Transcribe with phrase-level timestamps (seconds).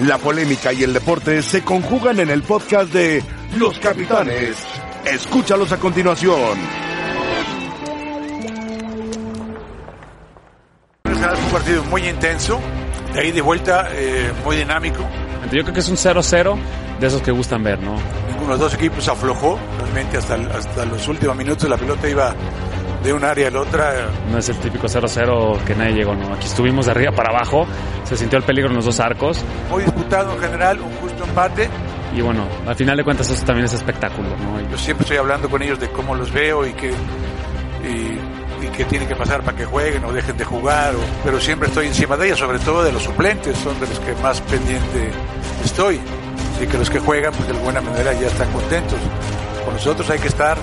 [0.00, 3.24] La polémica y el deporte se conjugan en el podcast de
[3.56, 4.56] Los Capitanes.
[5.06, 6.58] Escúchalos a continuación.
[11.04, 12.60] Un partido muy intenso,
[13.14, 14.98] de ahí de vuelta eh, muy dinámico.
[15.50, 16.58] Yo creo que es un 0-0
[17.00, 17.96] de esos que gustan ver, ¿no?
[18.28, 22.34] Ninguno de los dos equipos aflojó, realmente hasta, hasta los últimos minutos la pelota iba
[23.06, 24.10] de un área a la otra.
[24.30, 26.34] No es el típico 0-0 que nadie llegó, ¿no?
[26.34, 27.64] Aquí estuvimos de arriba para abajo,
[28.04, 29.42] se sintió el peligro en los dos arcos.
[29.70, 31.68] Muy disputado en general, un justo empate.
[32.16, 34.60] Y bueno, al final de cuentas eso también es espectáculo, ¿no?
[34.68, 36.90] Yo siempre estoy hablando con ellos de cómo los veo y que...
[36.90, 41.38] Y, y qué tiene que pasar para que jueguen o dejen de jugar, o, pero
[41.38, 44.40] siempre estoy encima de ellos, sobre todo de los suplentes, son de los que más
[44.40, 45.10] pendiente
[45.64, 46.00] estoy.
[46.56, 48.98] Así que los que juegan, pues de alguna manera ya están contentos.
[49.64, 50.56] Con nosotros hay que estar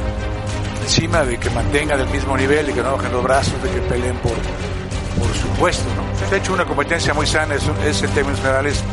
[0.83, 3.79] encima de que mantengan el mismo nivel y que no bajen los brazos, de que
[3.81, 5.85] peleen por, por su puesto.
[5.95, 6.27] ¿no?
[6.27, 8.83] Se ha hecho una competencia muy sana, es, es en términos generales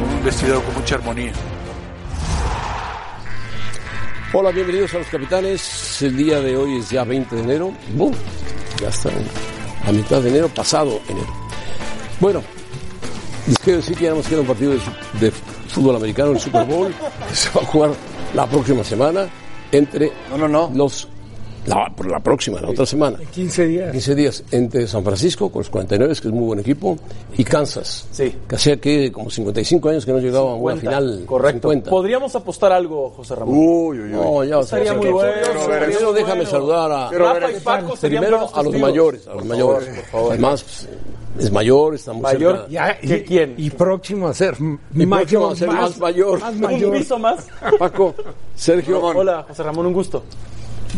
[0.00, 1.32] un vestidor con mucha armonía.
[4.32, 6.02] Hola, bienvenidos a los capitanes.
[6.02, 7.72] El día de hoy es ya 20 de enero.
[7.94, 8.12] ¡Bum!
[8.80, 9.10] Ya está
[9.86, 11.32] a mitad de enero, pasado enero.
[12.20, 12.42] Bueno,
[13.48, 14.80] les quiero decir que ya nos queda un partido de,
[15.20, 15.32] de
[15.68, 16.94] fútbol americano, el Super Bowl,
[17.28, 17.90] que se va a jugar
[18.34, 19.26] la próxima semana
[19.72, 20.70] entre no, no, no.
[20.74, 21.08] los
[21.66, 23.18] la, la próxima, la otra semana.
[23.32, 23.92] 15 días.
[23.92, 26.96] 15 días entre San Francisco, con los 49, que es muy buen equipo,
[27.36, 28.06] y Kansas.
[28.10, 28.34] Sí.
[28.48, 31.22] Que hacía que como 55 años que no llegaba a una final.
[31.26, 31.68] Correcto.
[31.70, 31.90] 50.
[31.90, 33.54] ¿Podríamos apostar algo, José Ramón?
[33.56, 34.10] Uy, uy, uy.
[34.10, 35.32] No, ya Estaría muy bueno.
[35.84, 36.50] Primero déjame bueno.
[36.50, 39.88] saludar a, Rafa y Paco primero a los mayores, a los mayores.
[39.88, 40.32] por favor.
[40.32, 40.88] Además, pues,
[41.38, 42.56] es mayor, estamos Mayor.
[42.56, 42.70] cerca.
[42.70, 43.54] Ya, ¿Que quién?
[43.58, 44.56] Y próximo a ser
[44.94, 46.40] Y mayor, próximo a ser más mayor.
[46.40, 46.96] más ¿Un mayor.
[46.96, 47.46] piso más?
[47.78, 48.14] Paco,
[48.54, 50.22] Sergio, Hola, José Ramón, un gusto.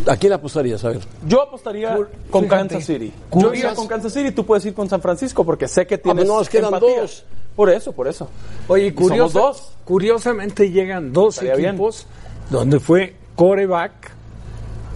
[0.07, 0.85] ¿A quién apostarías?
[0.85, 1.01] A ver.
[1.27, 1.95] Yo apostaría
[2.31, 2.49] con fíjate.
[2.69, 3.13] Kansas City.
[3.33, 6.23] Yo iría con Kansas City, tú puedes ir con San Francisco porque sé que tienes
[6.25, 7.01] pero no, nos quedan empatía.
[7.03, 7.25] dos.
[7.57, 8.29] Por eso, por eso.
[8.69, 9.73] Oye, curiosa- dos.
[9.85, 11.71] curiosamente llegan dos Estaría bien.
[11.71, 12.07] equipos
[12.51, 14.13] donde fue coreback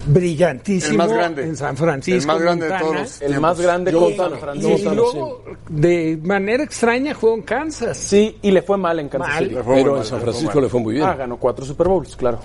[0.05, 1.43] brillantísimo El más grande.
[1.43, 2.19] en San Francisco.
[2.19, 4.15] El más grande de todos El más grande Yo con.
[4.17, 4.93] San Francisco.
[4.93, 7.97] Luego, de manera extraña, jugó en Kansas.
[7.97, 9.43] Sí, y le fue mal en Kansas Mal.
[9.43, 9.55] City.
[9.65, 11.05] Pero mal, en San le fue Francisco le fue muy bien.
[11.05, 12.39] Ah, ganó cuatro Super Bowls, claro.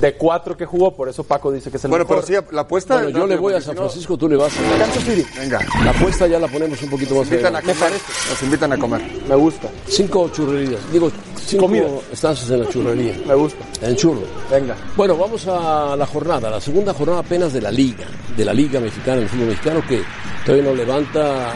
[0.00, 2.24] De cuatro que jugó, por eso Paco dice que es el Bueno, mejor.
[2.26, 2.94] pero sí, la apuesta.
[3.02, 4.78] Bueno, yo le voy a San no- Francisco, tú le vas a...
[4.78, 5.24] Kansas City.
[5.38, 7.92] Venga, La apuesta ya la ponemos un poquito más invitan a comer.
[8.30, 9.02] Nos invitan a comer.
[9.28, 11.10] Me gusta, Cinco churrerías, digo,
[11.44, 11.86] cinco Comida.
[12.12, 13.64] estancias en la churrería, me gusta.
[13.80, 14.22] en el churro.
[14.50, 14.76] Venga.
[14.96, 18.04] Bueno, vamos a la jornada, la segunda jornada apenas de la Liga,
[18.36, 20.02] de la Liga Mexicana, el fútbol mexicano, que
[20.44, 21.52] todavía no levanta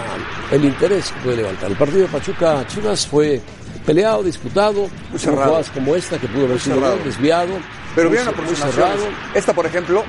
[0.50, 1.70] el interés que puede levantar.
[1.70, 3.40] El partido de Pachuca Chivas fue
[3.94, 4.88] peleado, disputado,
[5.24, 7.52] jugadas como esta, que pudo haber sido desviado,
[7.94, 8.74] Pero aproximaciones.
[8.74, 9.02] cerrado.
[9.34, 10.04] Esta, por ejemplo,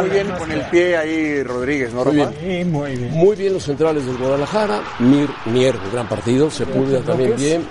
[0.00, 2.32] muy bien con el pie ahí Rodríguez, ¿no, Muy Rafa?
[2.40, 3.10] Sí, muy bien.
[3.12, 7.38] Muy bien los centrales del Guadalajara, Mier, Mier, un gran partido, Sepúlveda Lo también es-
[7.40, 7.66] bien.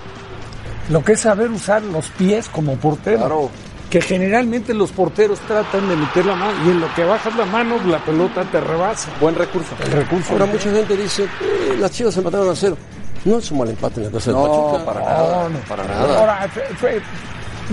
[0.90, 3.18] Lo que es saber usar los pies como portero.
[3.18, 3.50] Claro.
[3.90, 7.46] Que generalmente los porteros tratan de meter la mano y en lo que bajas la
[7.46, 9.08] mano, la pelota te rebasa.
[9.20, 9.70] Buen recurso.
[9.84, 10.32] El recurso.
[10.32, 12.76] Ahora mucha gente dice, eh, las Chivas empataron a cero.
[13.24, 14.42] No es un mal empate en la casa de No,
[14.72, 14.84] Pachuca.
[14.84, 15.42] para nada.
[15.44, 15.58] No, no.
[15.60, 16.18] Para nada.
[16.20, 17.02] Ahora, fue- fue-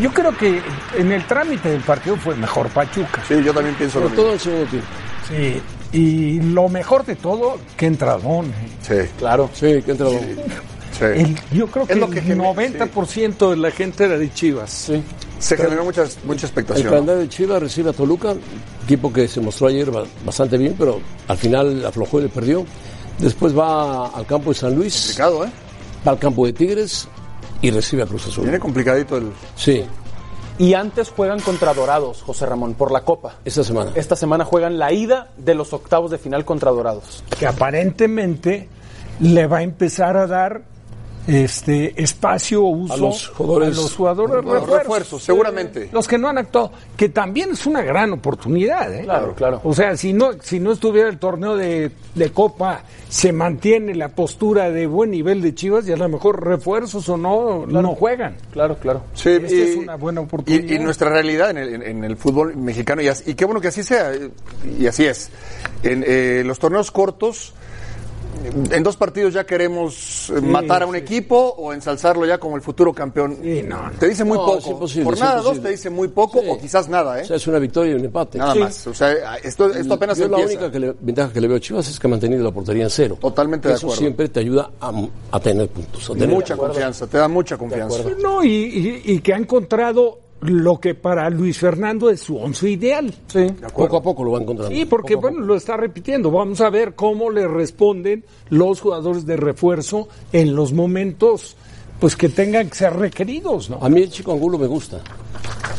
[0.02, 0.62] yo creo que
[0.98, 3.24] en el trámite del partido fue mejor Pachuca.
[3.28, 4.52] Sí, yo también pienso lo Sobre todo mismo.
[4.52, 4.88] en el segundo tiempo.
[5.30, 5.62] Sí.
[5.98, 8.48] Y lo mejor de todo, que entradón.
[8.48, 8.52] ¿eh?
[8.82, 9.50] Sí, Claro.
[9.54, 10.18] Sí, que entra sí.
[11.02, 14.34] El- yo creo que, Es lo que el genera- 90% de la gente era de
[14.34, 14.70] Chivas.
[14.72, 15.04] Sí.
[15.40, 16.90] Se generó muchas, mucha El expectación.
[16.90, 18.34] calendario de Chivas recibe a Toluca,
[18.86, 22.66] equipo que se mostró ayer ba- bastante bien, pero al final aflojó y le perdió.
[23.20, 25.50] Después va al campo de San Luis, Complicado, ¿eh?
[26.06, 27.08] va al campo de Tigres
[27.62, 28.44] y recibe a Cruz Azul.
[28.44, 29.31] Viene complicadito el.
[29.56, 29.86] Sí,
[30.58, 33.36] Y antes juegan contra Dorados, José Ramón, por la Copa.
[33.46, 33.92] esta semana.
[33.96, 37.24] Esta semana juegan la ida de los octavos de final contra Dorados.
[37.40, 38.70] Que aparentemente
[39.20, 40.64] le va a empezar a dar
[41.28, 44.78] este espacio o uso A los jugadores- a los jugadores Los refuerzos.
[44.80, 45.90] refuerzos, seguramente.
[45.91, 48.94] Los que no han actuado, que también es una gran oportunidad.
[48.94, 49.02] ¿eh?
[49.03, 49.62] Claro, claro.
[49.64, 54.09] O sea, si no, si no estuviera el torneo de, de Copa, se mantiene la
[54.09, 58.35] postura de buen nivel de Chivas y a lo mejor refuerzos o no, no juegan.
[58.52, 59.03] Claro, claro.
[59.14, 60.64] Sí, Esta es una buena oportunidad.
[60.70, 63.46] Y, y nuestra realidad en el, en- en el fútbol mexicano, y, así- y qué
[63.46, 64.29] bueno que así sea, eh,
[64.79, 65.29] y así es.
[65.84, 67.53] En eh, los torneos cortos,
[68.72, 72.61] en dos partidos ya queremos eh, matar a un equipo o ensalzarlo ya como el
[72.61, 73.37] futuro campeón.
[73.41, 73.91] Sí, no, no.
[73.99, 74.79] Te dice muy No, poco.
[75.03, 76.47] Por nada, dos te dice muy poco Sí.
[76.49, 77.23] o quizás nada, ¿eh?
[77.23, 78.37] O sea, es una victoria y un empate.
[78.37, 78.59] nada sí.
[78.59, 78.87] más.
[78.87, 79.11] O sea,
[79.43, 80.59] esto, esto apenas Yo la empieza.
[80.59, 82.84] única que le- ventaja que le veo a Chivas es que ha mantenido la portería
[82.84, 83.17] en cero.
[83.20, 83.99] Totalmente de Eso acuerdo.
[84.02, 84.91] siempre te ayuda a,
[85.31, 86.09] a tener puntos.
[86.09, 87.99] a tener- Mucha confianza, te da mucha confianza.
[88.22, 92.70] No, y, y- y que ha encontrado lo que para Luis Fernando es su once
[92.70, 93.14] ideal.
[93.28, 93.47] Sí.
[93.76, 94.76] Poco a poco lo va encontrando.
[94.76, 96.32] Sí, porque Poco bueno, lo está repitiendo.
[96.32, 101.55] Vamos a ver cómo le responden los jugadores de refuerzo en los momentos
[101.99, 103.79] pues que tengan que ser requeridos, ¿no?
[103.82, 104.99] A mí el chico Angulo me gusta.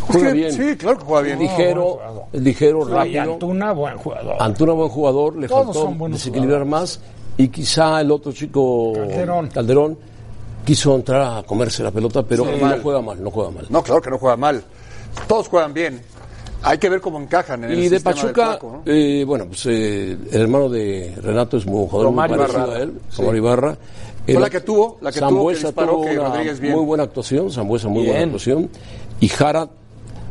[0.09, 0.53] Juega bien.
[0.53, 1.39] Sí, claro que juega bien.
[1.39, 1.99] ligero,
[2.33, 3.23] ligero, Y rápido.
[3.35, 4.37] Antuna, buen jugador.
[4.41, 7.01] Antuna buen jugador, le Todos faltó son buenos desequilibrar más
[7.37, 9.49] y quizá el otro chico Calderón.
[9.49, 9.99] Calderón
[10.67, 12.51] quiso entrar a comerse la pelota, pero Sí.
[12.61, 13.67] no juega mal, no juega mal.
[13.71, 14.63] No, claro que no juega mal.
[15.27, 16.03] Todos juegan bien.
[16.63, 18.83] Hay que ver cómo encajan en el Y de sistema del Pachuca, ¿no?
[18.87, 22.75] eh, bueno, pues eh, el hermano de Renato es muy buen jugador, muy parecido Ibarra.
[22.75, 23.79] a él, Romario Ibarra.
[24.27, 26.03] Fue la que tuvo, la que tuvo que disparó tuvo
[26.43, 26.73] que bien.
[26.75, 28.69] muy buena actuación, Sambuesa muy buena actuación,
[29.21, 29.69] y Jara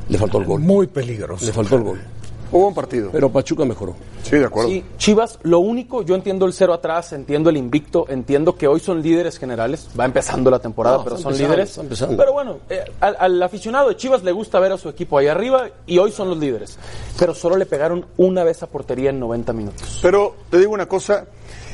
[0.09, 1.45] le faltó el gol, Muy peligroso.
[1.45, 2.01] le faltó el gol.
[2.51, 3.09] Hubo un partido.
[3.11, 3.95] Pero Pachuca mejoró.
[4.23, 4.69] Sí, de acuerdo.
[4.69, 8.79] Sí, Chivas, lo único, yo entiendo el cero atrás, entiendo el invicto, entiendo que hoy
[8.79, 12.17] son líderes generales, va empezando la temporada, No, pero son empezando, líderes.
[12.17, 15.27] Pero bueno, eh, al, al aficionado de Chivas le gusta ver a su equipo ahí
[15.27, 16.77] arriba y hoy son los líderes.
[17.19, 19.99] Pero solo le pegaron una vez a portería en 90 minutos.
[20.01, 21.25] Pero te digo una cosa.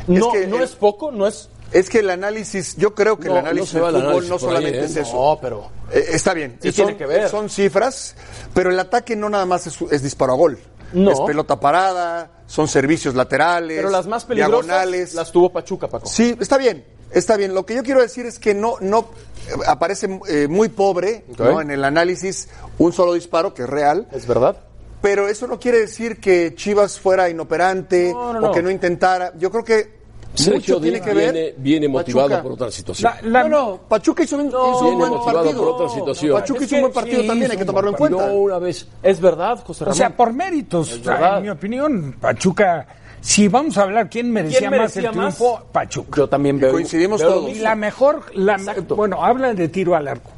[0.08, 1.50] No, es que no el- es poco, no es...
[1.72, 4.30] Es que el análisis, yo creo que No, el análisis no del el fútbol análisis
[4.30, 4.86] no ahí, solamente ¿eh?
[4.86, 5.14] es eso.
[5.14, 5.70] No, pero...
[5.92, 7.30] Eh, está bien, Sí son, tiene que ver.
[7.30, 8.16] son cifras,
[8.54, 10.60] pero el ataque no nada más es, es disparo a gol.
[10.94, 11.12] No.
[11.12, 15.14] Es pelota parada, son servicios laterales, Pero las más peligrosas diagonales.
[15.14, 16.08] las tuvo Pachuca, Paco.
[16.08, 17.54] Sí, está bien, está bien.
[17.54, 19.10] Lo que yo quiero decir es que no, no
[19.48, 21.24] eh, aparece eh, muy pobre.
[21.38, 21.62] ¿no?
[21.62, 24.58] en el análisis un solo disparo, que es real, ¿Es verdad?
[25.02, 29.34] pero eso no quiere decir que Chivas fuera inoperante No, no, o que no intentara.
[29.38, 30.01] Yo creo que
[30.34, 31.34] Sergio mucho tiene Díaz que ver.
[31.34, 32.44] viene, viene motivado Pachuca.
[32.44, 33.12] por otra situación.
[33.24, 35.64] La- la- No, no, Pachuca hizo, un- hizo un viene buen motivado partido.
[35.64, 36.40] por otra situación.
[36.40, 38.24] Pachuca hizo un buen partido sí, también, hay que tomarlo en cuenta.
[38.26, 38.88] Tiró una vez.
[39.04, 39.98] Es verdad, José O Ramón.
[39.98, 41.38] sea, por méritos, verdad.
[41.38, 42.88] en mi opinión, Pachuca,
[43.20, 45.36] si vamos a hablar quién merecía, ¿Quién más el merecía más?
[45.38, 46.18] triunfo, Pachuca.
[46.18, 46.72] Yo también veo.
[46.72, 47.50] coincidimos veo todos.
[47.52, 48.96] Y la mejor, la, Exacto.
[48.96, 50.32] bueno, hablan de tiro al arco.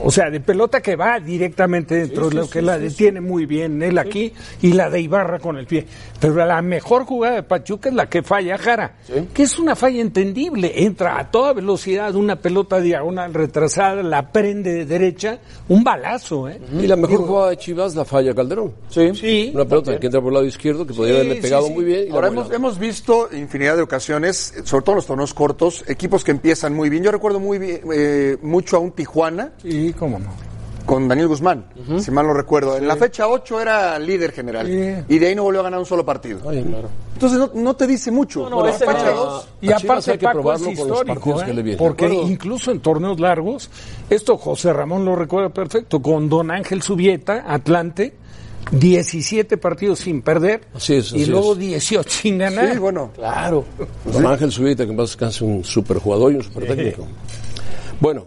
[0.00, 3.82] O sea, de pelota que va directamente dentro de lo que la detiene muy bien
[3.82, 5.86] él aquí y la de Ibarra con el pie.
[6.20, 8.96] Pero la mejor jugada de Pachuca es la que falla Jara,
[9.34, 10.72] que es una falla entendible.
[10.84, 16.60] Entra a toda velocidad una pelota diagonal retrasada, la prende de derecha, un balazo, ¿eh?
[16.80, 18.72] Y la mejor jugada de Chivas la falla Calderón.
[18.88, 19.10] Sí.
[19.14, 19.50] Sí.
[19.54, 21.72] Una pelota que entra por el lado izquierdo que podría Sí, haberle sí, pegado sí.
[21.72, 22.08] muy bien.
[22.08, 26.24] y Ahora hemos, hemos visto infinidad de ocasiones, sobre todo en los torneos cortos, equipos
[26.24, 27.02] que empiezan muy bien.
[27.04, 30.26] Yo recuerdo muy bien, eh, mucho a un Tijuana Sí, cómo no.
[30.86, 31.66] con Daniel Guzmán,
[31.98, 32.76] si mal no recuerdo.
[32.78, 35.14] En la fecha 8 era líder general Sí.
[35.14, 36.40] y de ahí no volvió a ganar un solo partido.
[36.48, 36.88] Ay, claro.
[37.12, 38.44] Entonces no, no te dice mucho.
[38.44, 39.14] No, no, Bueno, fecha no.
[39.16, 41.54] dos, Y aparte hay que Paco es probarlo con los partidos que ¿eh?
[41.54, 41.78] le vienen.
[41.78, 43.70] porque incluso en torneos largos,
[44.08, 48.14] esto José Ramón lo recuerda perfecto, con Don Ángel Subieta, Atlante,
[48.70, 51.58] 17 partidos sin perder Así es, y así luego es.
[51.58, 52.72] 18 sin ganar.
[52.72, 53.10] Sí, bueno.
[53.14, 53.64] Claro.
[54.10, 57.06] Don Ángel Zubita, que paz descanse, un super jugador y un super técnico.
[58.00, 58.26] Bueno,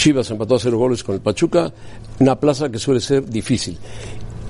[0.00, 1.70] Chivas empató a cero goles con el Pachuca,
[2.20, 3.76] una plaza que suele ser difícil.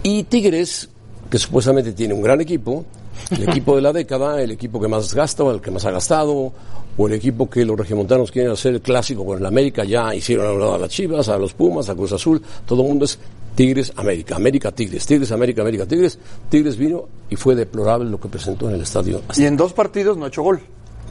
[0.05, 0.88] Y Tigres,
[1.29, 2.85] que supuestamente tiene un gran equipo,
[3.32, 5.91] el equipo de la década, el equipo que más gasta o el que más ha
[5.91, 6.52] gastado,
[6.97, 10.47] o el equipo que los regiomontanos quieren hacer el clásico con el América, ya hicieron
[10.47, 13.05] a un lado a las Chivas, a los Pumas, a Cruz Azul, todo el mundo
[13.06, 13.19] es
[13.56, 16.17] Tigres, América, América, Tigres, Tigres, América, América, Tigres.
[16.49, 19.20] Tigres vino y fue deplorable lo que presentó en el estadio.
[19.37, 20.61] Y en dos partidos no ha hecho gol.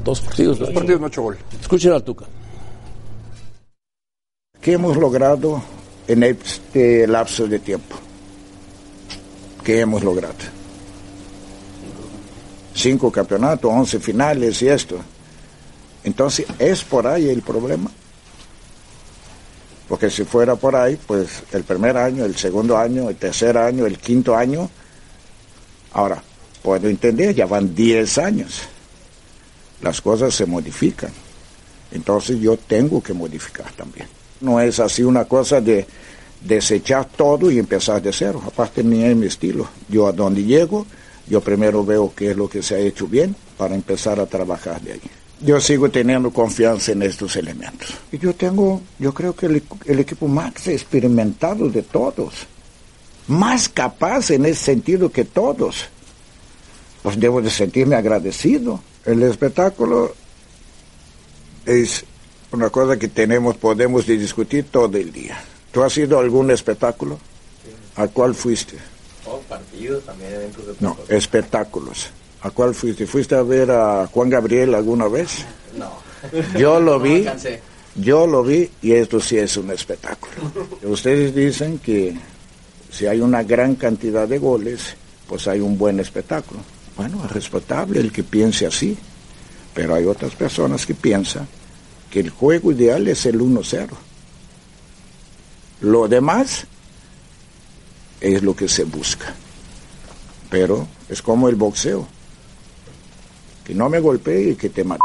[0.01, 0.61] Dos partidos.
[0.61, 0.67] ¿no?
[0.67, 1.37] Dos partidos no ha hecho gol.
[1.59, 2.25] Escuchen al Tuca.
[4.61, 5.63] ¿Qué hemos logrado
[6.05, 7.95] en este lapso de tiempo?
[9.63, 10.35] ¿Qué hemos logrado?
[12.75, 14.99] Cinco campeonatos, once finales y esto.
[16.03, 17.89] Entonces, ¿es por ahí el problema?
[19.87, 23.85] Porque si fuera por ahí, pues el primer año, el segundo año, el tercer año,
[23.85, 24.69] el quinto año.
[25.93, 26.21] Ahora,
[26.61, 28.63] puedo entender, ya van diez años.
[29.81, 31.11] Las cosas se modifican.
[31.93, 34.18] Entonces yo tengo que modificar también.
[34.41, 35.85] No es así una cosa de
[36.41, 38.41] desechar todo y empezar de cero.
[38.45, 39.67] Aparte ni es mi estilo.
[39.89, 40.85] Yo a donde llego,
[41.27, 44.81] yo primero veo qué es lo que se ha hecho bien para empezar a trabajar
[44.81, 45.01] de ahí.
[45.41, 47.93] Yo sigo teniendo confianza en estos elementos.
[48.11, 52.33] Y yo tengo, yo creo que el, equipo más experimentado de todos.
[53.27, 55.87] Más capaz en ese sentido que todos.
[57.03, 58.81] Pues debo de sentirme agradecido.
[59.05, 60.13] El espectáculo
[61.65, 62.03] es
[62.51, 65.39] una cosa que tenemos, podemos discutir todo el día.
[65.71, 67.19] ¿Tú has ido a algún espectáculo?
[67.95, 68.77] ¿A cuál fuiste?
[70.79, 72.09] No, espectáculos.
[72.41, 73.05] ¿A cuál fuiste?
[73.05, 75.45] ¿Fuiste a ver a Juan Gabriel alguna vez?
[75.77, 75.91] No.
[76.57, 77.25] Yo lo vi.
[77.95, 80.33] Yo lo vi y esto sí es un espectáculo.
[80.83, 82.15] Ustedes dicen que
[82.89, 84.95] si hay una gran cantidad de goles,
[85.27, 86.61] pues hay un buen espectáculo.
[86.95, 88.97] Bueno, es respetable el que piense así,
[89.73, 91.47] pero hay otras personas que piensan
[92.09, 93.89] que el juego ideal es el 1-0.
[95.81, 96.65] Lo demás
[98.19, 99.33] es lo que se busca.
[100.49, 102.07] Pero es como el boxeo.
[103.63, 105.01] Que no me golpee y que te mate.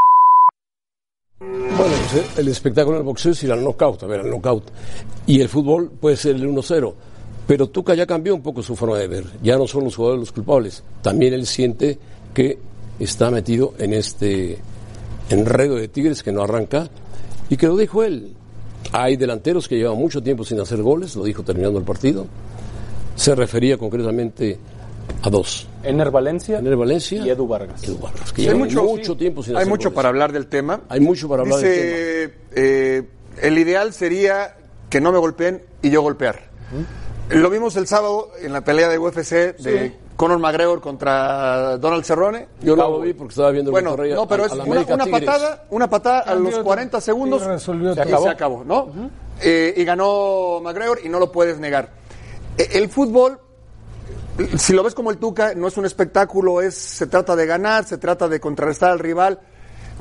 [1.41, 4.71] Bueno, pues, eh, el espectáculo del boxeo es ir al knockout, a ver, al knockout.
[5.27, 6.95] Y el fútbol puede ser el 1-0.
[7.47, 9.25] Pero Tuca ya cambió un poco su forma de ver.
[9.43, 10.83] Ya no son los jugadores los culpables.
[11.03, 11.99] También él siente
[12.33, 12.59] que
[12.99, 14.59] está metido en este
[15.31, 16.89] enredo de Tigres que no arranca.
[17.49, 18.35] Y que lo dijo él.
[18.93, 22.27] Hay delanteros que llevan mucho tiempo sin hacer goles, lo dijo terminando el partido.
[23.17, 24.59] Se refería concretamente
[25.23, 25.67] a dos.
[25.83, 27.83] Ener Valencia, Ener Valencia y Edu Vargas.
[27.85, 29.19] Edu Vargas, que Sí, hay mucho, mucho sí.
[29.19, 29.97] tiempo sin Hay hacer mucho goles.
[29.97, 30.81] para hablar del tema.
[30.89, 32.35] Hay mucho para hablar del tema.
[32.57, 33.03] Eh,
[33.43, 34.57] el ideal sería
[34.91, 36.51] que no me golpeen y yo golpear.
[37.31, 42.47] Lo vimos el sábado en la pelea de UFC de Conor McGregor contra Donald Cerrone.
[42.63, 44.57] Yo no lo vi porque estaba viendo el Bueno, Monterrey no, pero a- es a
[44.57, 48.89] una, patada, una patada a los 40 segundos y resolvió se acabó, se acabó, ¿no?
[49.41, 51.91] Eh, y ganó McGregor y no lo puedes negar.
[52.57, 53.41] Eh, El fútbol,
[54.57, 57.85] si lo ves como el Tuca, no es un espectáculo, es se trata de ganar,
[57.85, 59.41] se trata de contrarrestar al rival.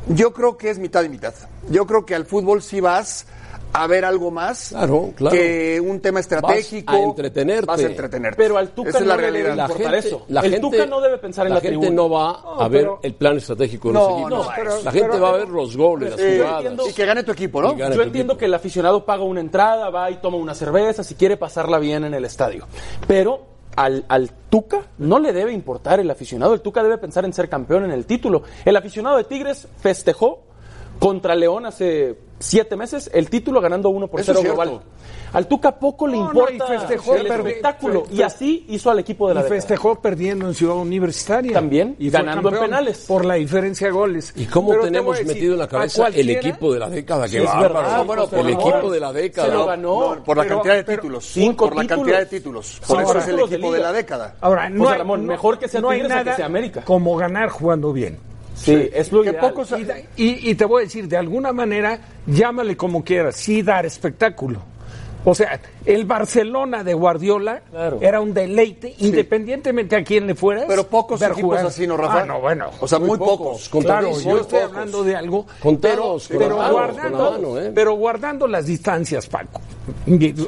[0.07, 1.33] Yo creo que es mitad y mitad.
[1.69, 3.25] Yo creo que al fútbol sí vas
[3.73, 5.35] a ver algo más Claro, claro.
[5.35, 6.91] que un tema estratégico.
[6.93, 7.65] Vas a entretenerte.
[7.65, 8.37] Vas a entretenerte.
[8.37, 9.67] Pero al Tuca Esa es no la le debe realidad.
[9.69, 10.25] importar eso.
[10.27, 11.95] la el gente- Tuca no debe pensar en la, la gente tribuna.
[11.95, 12.31] no va
[12.63, 15.37] a ver pero- el plan estratégico de No, no, pero- la gente pero- va a
[15.37, 16.89] ver los goles, las Eh, jugadas.
[16.89, 17.75] y que gane tu equipo, ¿no?
[17.75, 18.37] Yo entiendo equipo.
[18.37, 22.03] que el aficionado paga una entrada, va y toma una cerveza, si quiere pasarla bien
[22.05, 22.67] en el estadio.
[23.07, 23.41] Pero
[23.75, 26.53] al, al Tuca no le debe importar el aficionado.
[26.53, 28.43] El Tuca debe pensar en ser campeón en el título.
[28.65, 30.41] El aficionado de Tigres festejó
[31.03, 34.61] contra León hace siete meses el título ganando 1 por Eso 0 es cierto.
[34.61, 34.83] global.
[35.33, 38.05] Al Tuca poco le No, no, importa y festejó, el espectáculo.
[38.05, 39.61] fe- y así hizo al equipo de la y década.
[39.61, 41.53] festejó perdiendo en Ciudad Universitaria.
[41.53, 43.05] También, y ganando en penales.
[43.07, 44.31] Por la diferencia de goles.
[44.35, 47.27] ¿Y cómo Pero tenemos decir, metido en la cabeza el equipo de la década?
[47.27, 49.47] Sí, bueno, José por el equipo de la década.
[49.47, 50.15] Se lo ganó.
[50.15, 51.25] No, por la cantidad de títulos.
[51.25, 52.81] Cinco por la cantidad de títulos.
[52.87, 54.35] Por eso es el equipo de, la década.
[54.39, 56.81] Ahora, no Ramón, mejor que sea no hay Tigres a que nada sea América.
[56.85, 58.19] Como ganar jugando bien.
[58.55, 59.71] Sí, es lo Que pocos-
[60.15, 64.61] y- y te voy a decir, de alguna manera, llámale como quieras, sí dar espectáculo.
[65.25, 67.99] O sea, el Barcelona de Guardiola Claro.
[68.01, 70.65] era un deleite, independientemente a quién le fueras.
[70.67, 71.65] Pero pocos equipos jugar.
[71.65, 72.21] así, ¿no, Rafa?
[72.21, 72.69] Ah, no, bueno.
[72.81, 73.69] O sea, muy, pocos.
[73.69, 74.63] Con- Claro, yo estoy pocos.
[74.63, 77.71] hablando de algo, Contados, pero, guardando, mano, ¿eh?
[77.73, 79.61] pero guardando las distancias, Paco.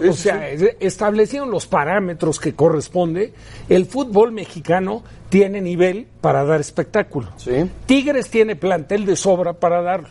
[0.09, 3.33] o sea, establecieron los parámetros que corresponde.
[3.69, 7.29] El fútbol mexicano tiene nivel para dar espectáculo.
[7.37, 7.69] Sí.
[7.85, 10.09] Tigres tiene plantel de sobra para darlo.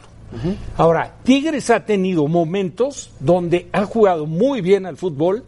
[0.77, 5.45] Ahora, Tigres ha tenido momentos donde ha jugado muy bien al fútbol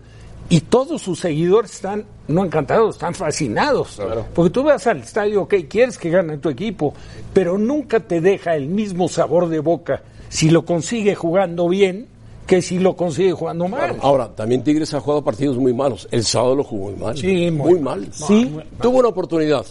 [0.48, 4.00] y todos sus seguidores están, no encantados, están fascinados.
[4.34, 6.94] Porque tú vas al estadio, ok, quieres que gane tu equipo,
[7.32, 12.08] pero nunca te deja el mismo sabor de boca si lo consigue jugando bien
[12.46, 13.96] que si lo consigue jugando mal.
[14.00, 16.06] Ahora, también Tigres ha jugado partidos muy malos.
[16.12, 17.16] El sábado lo jugó muy mal.
[17.16, 18.00] Sí, muy muy mal.
[18.02, 18.12] mal.
[18.12, 18.66] Sí, Muy mal.
[18.80, 19.66] tuvo una oportunidad.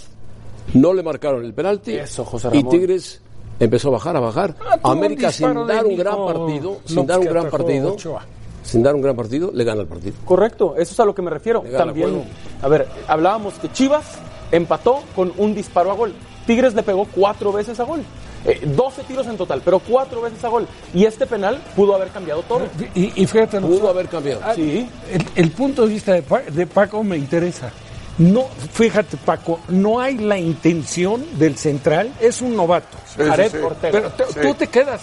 [0.73, 1.93] No le marcaron el penalti.
[1.93, 2.63] Eso, José y.
[2.63, 3.21] Tigres
[3.59, 4.55] empezó a bajar, a bajar.
[4.59, 8.21] Ah, América sin dar un gran partido, sin López dar un gran partido, Ochoa.
[8.63, 10.15] sin dar un gran partido, le gana el partido.
[10.25, 11.61] Correcto, eso es a lo que me refiero.
[11.77, 12.23] También,
[12.61, 14.05] a ver, hablábamos que Chivas
[14.51, 16.13] empató con un disparo a gol.
[16.45, 18.01] Tigres le pegó cuatro veces a gol.
[18.47, 20.67] Eh, 12 tiros en total, pero cuatro veces a gol.
[20.93, 22.61] Y este penal pudo haber cambiado todo.
[22.93, 24.41] Y, y fíjate, Pudo haber cambiado.
[24.43, 24.87] ah, Sí.
[25.11, 27.71] El, el punto de vista de, Pa- de Paco me interesa.
[28.17, 32.97] No, fíjate, Paco, no hay la intención del central, es un novato.
[33.15, 33.57] Sí, Jared sí.
[33.57, 33.91] Ortega.
[33.91, 34.39] Pero te- Sí.
[34.41, 35.01] tú te quedas.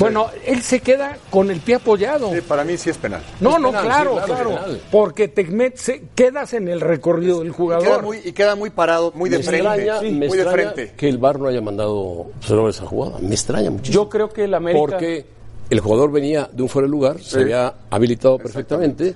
[0.00, 2.30] Bueno, él se queda con el pie apoyado.
[2.34, 3.22] Sí, para mí sí es penal.
[3.40, 4.58] No, Es no, penal, claro, sí, claro.
[4.90, 8.02] Porque te metes- quedas en el recorrido del Y queda, jugador.
[8.02, 9.66] muy, y queda muy parado, muy de me frente.
[9.68, 10.94] extraña, Sí, me muy de extraña frente.
[10.96, 12.26] que el VAR no haya mandado
[12.68, 13.18] esa jugada.
[13.20, 14.02] Me extraña muchísimo.
[14.04, 14.80] Yo creo que el América.
[14.80, 15.26] Porque
[15.70, 19.14] el jugador venía de un fuera de lugar, se había habilitado perfectamente,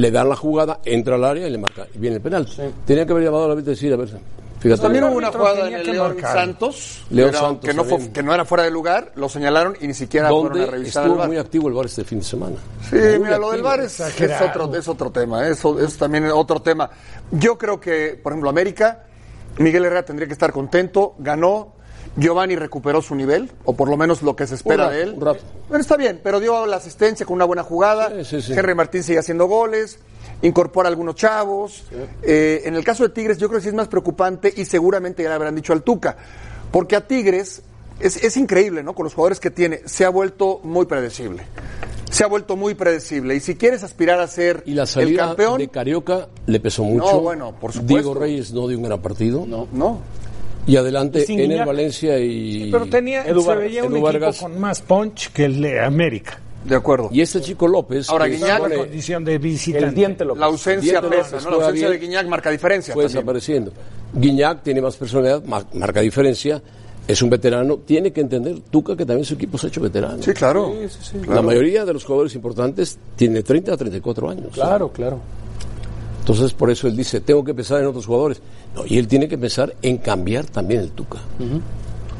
[0.00, 1.86] le dan la jugada, entra al área y le marca.
[1.94, 2.48] Y viene el penal.
[2.86, 4.08] Tenían que haber llamado a la vez decir, a ver,
[4.60, 4.80] fíjate.
[4.82, 6.16] También hubo una jugada en tenía el León.
[6.22, 8.12] Santos, León que, era- Santos que no fue- también.
[8.12, 11.04] que no era fuera de lugar, lo señalaron y ni siquiera fueron a donde revisar
[11.06, 12.56] estuvo el muy activo el VAR este fin de semana.
[12.88, 13.62] Sí, Muy mira, lo del.
[13.62, 16.88] VAR es, es otro, es otro tema, eso es también otro tema.
[17.30, 19.04] Yo creo que, por ejemplo, América,
[19.58, 21.74] Miguel Herrera tendría que estar contento, ganó,
[22.16, 25.14] Giovanni recuperó su nivel, o por lo menos lo que se espera rato, de él.
[25.16, 25.40] un rato.
[25.68, 28.52] Bueno, está bien, pero dio la asistencia con una buena jugada, Sí, sí, sí.
[28.52, 29.98] Henry Martín sigue haciendo goles,
[30.42, 31.84] incorpora algunos chavos.
[32.22, 35.22] Eh, en el caso de Tigres, yo creo que sí es más preocupante y seguramente
[35.22, 36.16] ya le habrán dicho al Tuca,
[36.72, 37.62] porque a Tigres
[38.00, 38.94] es, es increíble, ¿no?
[38.94, 41.44] Con los jugadores que tiene, se ha vuelto muy predecible.
[42.10, 43.36] Se ha vuelto muy predecible.
[43.36, 46.82] Y si quieres aspirar a ser Y la el salida campeón, de Carioca le pesó
[46.82, 47.20] mucho.
[47.20, 47.94] bueno, por supuesto.
[47.94, 49.46] Diego Reyes no dio un gran partido.
[49.46, 50.00] no.
[50.66, 51.66] Y adelante, Ener Guiñac.
[51.66, 52.70] Valencia y.
[52.70, 54.38] Pero tenía, Edu se veía un Edu equipo Vargas.
[54.40, 56.38] con más punch que el de América.
[56.64, 57.08] De acuerdo.
[57.10, 58.08] Y este chico López.
[58.10, 59.88] Ahora, que Guiñac- supone condición de visitante.
[59.88, 61.50] el diente lo La ausencia pesa, López ¿no?
[61.50, 61.98] La ausencia de.
[61.98, 63.16] Guiñac marca diferencia fue también.
[63.18, 63.72] desapareciendo.
[64.12, 66.62] Guiñac tiene más personalidad, ma- marca diferencia.
[67.08, 70.22] es un veterano, tiene que entender, Tuca, que también su equipo se ha hecho veterano.
[70.22, 70.72] Sí, claro.
[71.28, 74.52] La mayoría de los jugadores importantes tiene 30 a 34 años.
[74.52, 75.18] Claro, claro.
[76.20, 78.40] Entonces, por eso él dice, tengo que pensar en otros jugadores.
[78.74, 81.18] No, y él tiene que pensar en cambiar también el Tuca.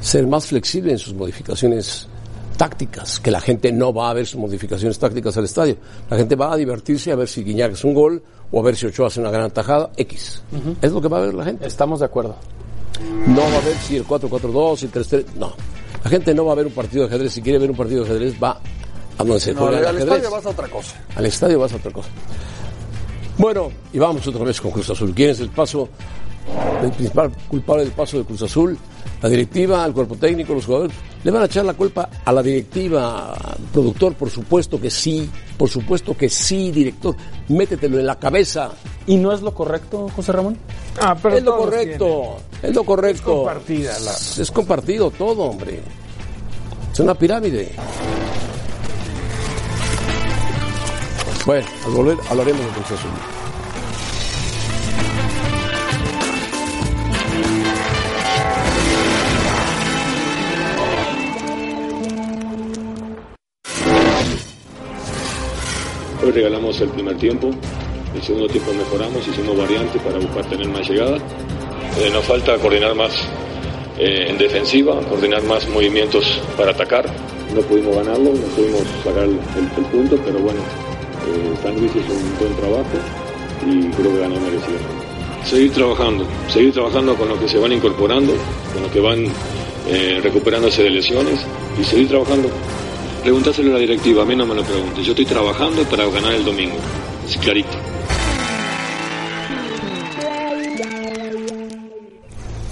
[0.00, 2.08] Ser más flexible en sus modificaciones
[2.56, 5.76] tácticas, que la gente no va a ver sus modificaciones tácticas al estadio.
[6.10, 8.76] La gente va a divertirse a ver si Guiñac es un gol o a ver
[8.76, 10.42] si Ochoa hace una gran tajada, X.
[10.82, 11.66] Es lo que va a ver la gente.
[11.66, 12.36] Estamos de acuerdo.
[13.26, 15.52] No va a ver si el 4-4-2, el 3-3, no.
[16.04, 17.32] La gente no va a ver un partido de ajedrez.
[17.32, 18.58] Si quiere ver un partido de ajedrez, va
[19.16, 20.14] a donde se No, juega al, el al ajedrez.
[20.16, 20.96] estadio vas a otra cosa.
[21.14, 22.08] Al estadio vas a otra cosa.
[23.40, 25.14] Bueno, y vamos otra vez con Cruz Azul.
[25.14, 25.88] ¿Quién es el paso,
[26.82, 28.76] el principal culpable del paso de Cruz Azul?
[29.22, 30.94] La directiva, el cuerpo técnico, los jugadores.
[31.24, 34.14] ¿Le van a echar la culpa a la directiva, al productor?
[34.14, 37.16] Por supuesto que sí, por supuesto que sí, director.
[37.48, 38.72] Métetelo en la cabeza.
[39.06, 40.58] ¿Y no es lo correcto, José Ramón?
[41.00, 43.20] Ah, pero es lo correcto, es lo correcto.
[43.30, 45.80] Es compartida la- es compartido todo, hombre.
[46.92, 47.72] Es una pirámide.
[51.46, 53.10] Bueno, al volver hablaremos de Cruz Azul.
[66.22, 67.50] Hoy regalamos el primer tiempo,
[68.14, 71.16] el segundo tiempo mejoramos, hicimos variantes para buscar tener más llegada.
[71.98, 73.12] Eh, nos falta coordinar más
[73.98, 77.06] eh, en defensiva, coordinar más movimientos para atacar.
[77.54, 80.60] No pudimos ganarlo, no pudimos sacar el, el- el punto, pero bueno,
[81.30, 82.98] eh, San Luis hizo un buen trabajo
[83.66, 84.78] y creo que ganó merecido.
[85.44, 88.34] Seguir trabajando, seguir trabajando con los que se van incorporando,
[88.72, 89.24] con los que van
[89.88, 91.40] eh, recuperándose de lesiones
[91.80, 92.48] y seguir trabajando.
[93.22, 95.02] Preguntáselo a la directiva, a mí no me lo pregunte.
[95.02, 96.76] Yo estoy trabajando para ganar el domingo.
[97.26, 97.76] Es clarito.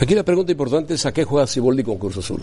[0.00, 2.41] Aquí la pregunta importante es a qué juega Siboldi con Cruz Azul.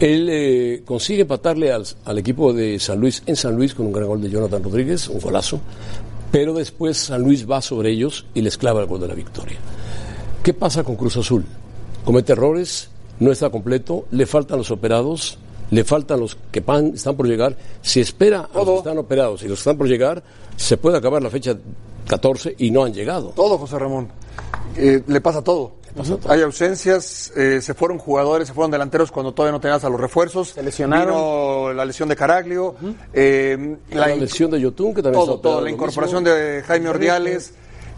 [0.00, 3.92] Él eh, consigue empatarle al, al equipo de San Luis en San Luis con un
[3.92, 5.58] gran gol de Jonathan Rodríguez, un golazo,
[6.30, 9.56] pero después San Luis va sobre ellos y les clava el gol de la victoria.
[10.42, 11.44] ¿Qué pasa con Cruz Azul?
[12.04, 15.38] Comete errores, no está completo, le faltan los operados,
[15.70, 17.56] le faltan los que pan- están por llegar.
[17.80, 20.22] Si espera a los que están operados y los que están por llegar,
[20.56, 21.56] se puede acabar la fecha
[22.06, 23.32] 14 y no han llegado.
[23.34, 24.08] Todo, José Ramón.
[24.76, 25.72] Eh, le pasa todo.
[26.02, 26.20] Todo.
[26.32, 30.00] Hay ausencias, eh, se fueron jugadores, se fueron delanteros cuando todavía no tenías a los
[30.00, 30.48] refuerzos.
[30.50, 31.14] Se lesionaron.
[31.14, 32.74] Vino la lesión de Caraglio.
[33.12, 35.60] eh, La, la, lesión de Yotun, que también todo, todo.
[35.60, 36.36] La incorporación mismo.
[36.36, 37.52] de Jaime Ordiales.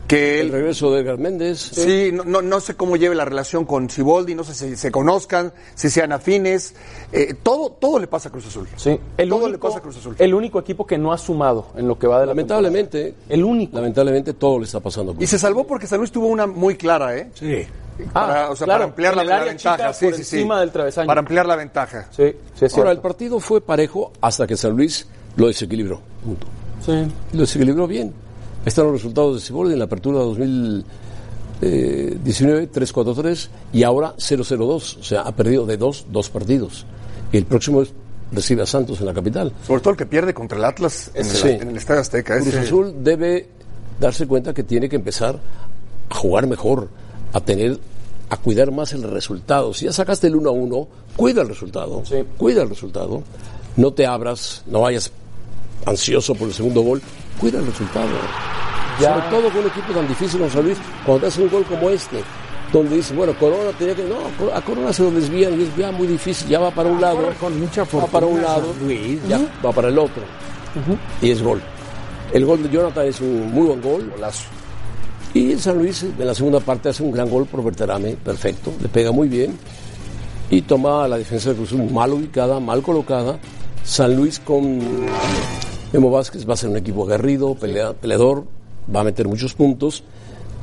[0.08, 1.58] Que El él, regreso de Edgar Méndez.
[1.60, 4.90] Sí, no, no, no sé cómo lleve la relación con Ciboldi, no sé si se
[4.90, 6.74] conozcan, si sean afines.
[7.12, 8.66] eh, todo, todo le pasa a Cruz Azul.
[8.76, 8.98] Sí.
[9.18, 10.16] El Todo le único, pasa a Cruz Azul.
[10.18, 13.34] El único equipo que no ha sumado en lo que va de la Lamentablemente, temporada.
[13.34, 13.76] El único.
[13.76, 15.14] lamentablemente todo le está pasando.
[15.18, 17.28] Y se salvó porque San Luis tuvo una muy clara, ¿eh?
[17.34, 17.66] Sí.
[18.12, 19.92] Para, Ah, o sea, claro, para ampliar la, ventaja.
[19.92, 20.36] sí, sí, sí.
[20.36, 21.06] encima del travesaño.
[21.06, 22.08] Para ampliar la ventaja.
[22.16, 26.00] Sí, sí es Ahora, el partido fue parejo hasta que San Luis lo desequilibró.
[26.24, 26.46] Punto.
[26.80, 26.92] Sí.
[27.32, 28.14] Lo desequilibró bien.
[28.60, 30.18] Ahí están los resultados de Ciboldi en la apertura
[31.60, 34.98] 2019, 3-4-3 y ahora 0-0-2.
[35.00, 36.84] O sea, ha perdido de dos, dos partidos.
[37.32, 37.92] Y el próximo es-
[38.30, 39.52] recibe a Santos en la capital.
[39.66, 41.48] Sobre todo el que pierde contra el Atlas en, Sí.
[41.48, 42.36] el, en el Estadio Azteca.
[42.36, 43.48] Cruz ese- Azul debe
[43.98, 45.38] darse cuenta que tiene que empezar
[46.10, 46.88] a jugar mejor,
[47.32, 47.78] a tener,
[48.28, 49.72] a cuidar más el resultado.
[49.72, 52.02] Si ya sacaste el 1 a 1, cuida el resultado.
[52.04, 52.16] Sí.
[52.36, 53.22] Cuida el resultado.
[53.76, 55.10] No te abras, no vayas
[55.86, 57.00] ansioso por el segundo gol.
[57.38, 58.08] Cuida el resultado.
[59.00, 59.14] Ya.
[59.14, 61.64] Sobre todo con un equipo tan difícil como San Luis, cuando te hace un gol
[61.64, 62.22] como este,
[62.72, 64.04] donde dice, bueno, Corona tenía que.
[64.04, 67.00] No, a Corona se lo desvían y es ya muy difícil, ya va para un
[67.00, 67.16] lado.
[67.16, 69.20] Corre con mucha va para un lado, Luis.
[69.28, 70.22] ya va para el otro.
[71.22, 71.62] Y es gol.
[72.32, 74.12] El gol de Jonathan es un muy buen gol.
[75.34, 78.72] Y el San Luis en la segunda parte hace un gran gol por Berterame, perfecto,
[78.80, 79.58] le pega muy bien.
[80.50, 83.38] Y toma a la defensa de Cruz mal ubicada, mal colocada.
[83.84, 84.80] San Luis con
[85.92, 88.44] Memo Vázquez va a ser un equipo aguerrido, pelea- peleador,
[88.94, 90.04] va a meter muchos puntos.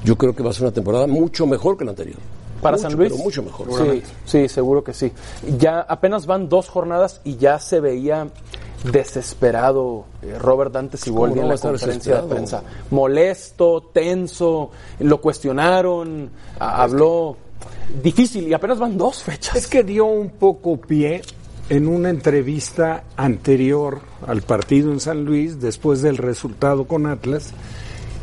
[0.03, 2.17] Yo creo que va a ser una temporada mucho mejor que la anterior.
[2.61, 3.11] Para Mucho, San Luis.
[3.11, 3.67] pero mucho mejor.
[3.75, 5.11] Sí, sí, seguro que sí.
[5.57, 8.27] Ya apenas van dos jornadas y ya se veía
[8.91, 12.61] desesperado eh, Robert Dante Siboldi ¿Cómo no en la conferencia de prensa.
[12.91, 17.35] Molesto, tenso, lo cuestionaron, habló
[18.03, 19.55] difícil y apenas van dos fechas.
[19.55, 21.21] Es que dio un poco pie
[21.69, 27.53] en una entrevista anterior al partido en San Luis, después del resultado con Atlas,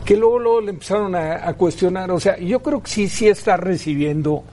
[0.04, 2.10] que luego, luego le empezaron a, cuestionar.
[2.10, 4.44] O sea, yo creo que sí, sí está recibiendo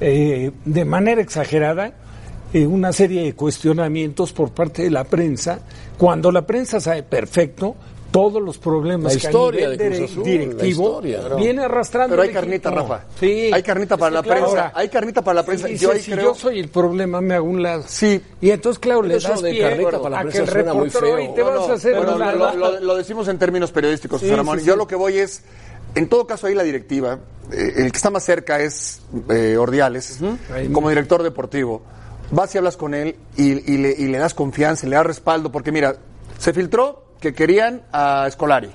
[0.00, 1.92] eh, de manera exagerada
[2.52, 5.60] eh, una serie de cuestionamientos por parte de la prensa,
[5.98, 7.76] cuando la prensa sabe perfecto
[8.10, 11.36] todos los problemas La que historia a nivel de Cruz Azul, directivo historia, ¿no?
[11.36, 12.70] viene arrastrando Pero hay carnita.
[12.70, 13.04] Rafa.
[13.20, 13.50] Sí.
[13.52, 14.72] Hay carnita para la que claro, prensa.
[14.74, 15.68] hay carnita para la prensa.
[15.68, 16.24] Yo dice, ahí si creo.
[16.24, 17.84] yo soy el problema, me hago un lado.
[17.86, 18.20] Sí.
[18.40, 20.74] Y entonces, claro, le das de pie carnita para la a que prensa el suena
[20.74, 21.24] muy reportero feo.
[21.30, 22.56] y te vas a hacer Bueno, un lo, lado.
[22.56, 24.58] lo- lo decimos en términos periodísticos, Ramón.
[24.60, 25.42] Yo lo que voy es,
[25.94, 27.18] en todo caso ahí la directiva,
[27.52, 30.18] eh, el que está más cerca es eh, Ordiales,
[30.72, 31.82] como director deportivo.
[32.32, 35.50] Vas y hablas con él y, y le, y le das confianza, le das respaldo,
[35.52, 35.96] porque mira,
[36.38, 38.70] se filtró que querían a Escolari.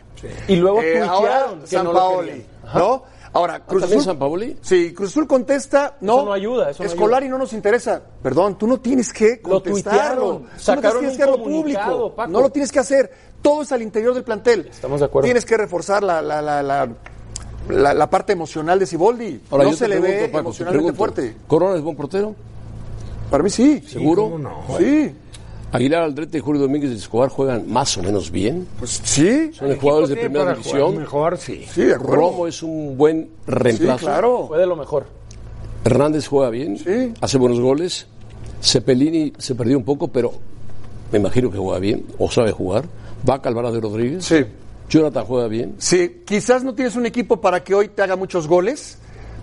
[0.47, 2.45] Y luego Eh, ahora que San no lo Paoli.
[2.73, 3.03] ¿no?
[3.34, 4.58] Ahora, Cruz ¿También Azul, San Paoli?
[4.62, 6.15] Sí, Cruz Azul contesta, no.
[6.19, 8.01] Eso no ayuda, eso no Escolari no nos interesa.
[8.23, 10.43] Perdón, tú no tienes que Lo contestarlo.
[10.65, 12.13] Tú no tienes que hacerlo público.
[12.15, 12.31] Paco.
[12.31, 13.12] No lo tienes que hacer.
[13.41, 14.67] Todo es al interior del plantel.
[14.71, 15.25] Estamos de acuerdo.
[15.25, 16.89] Tienes que reforzar la, la, la, la,
[17.69, 19.41] la- la parte emocional de Siboldi.
[19.51, 21.38] Ahora no yo se te le pregunto, ve Paco, emocionalmente pregunto, fuerte.
[21.45, 22.36] ¿Corona es buen portero?
[23.29, 23.81] Para mí sí.
[23.86, 24.23] ¿Seguro?
[24.23, 24.63] ¿Cómo no?
[24.77, 25.13] Sí.
[25.71, 28.67] Aguilar Aldrete y Julio Domínguez de Escobar juegan más o menos bien.
[28.80, 29.51] Pues sí.
[29.54, 30.97] Son jugadores de primera división.
[30.97, 31.65] Mejor, sí.
[31.73, 32.15] Sí, de acuerdo.
[32.15, 33.99] Romo es un buen reemplazo.
[33.99, 34.47] Sí, claro.
[34.47, 35.06] Fue de lo mejor.
[35.84, 37.13] Hernández juega bien, Sí.
[37.21, 38.08] hace buenos goles.
[38.62, 40.32] Cepelini se perdió un poco, pero
[41.12, 42.86] me imagino que juega bien o sabe jugar.
[43.23, 44.25] Vaca Alvarado de Rodríguez.
[44.25, 44.45] Sí.
[44.89, 45.75] Jonathan juega bien.
[45.78, 48.97] Sí, quizás no tienes un equipo para que hoy te haga muchos goles,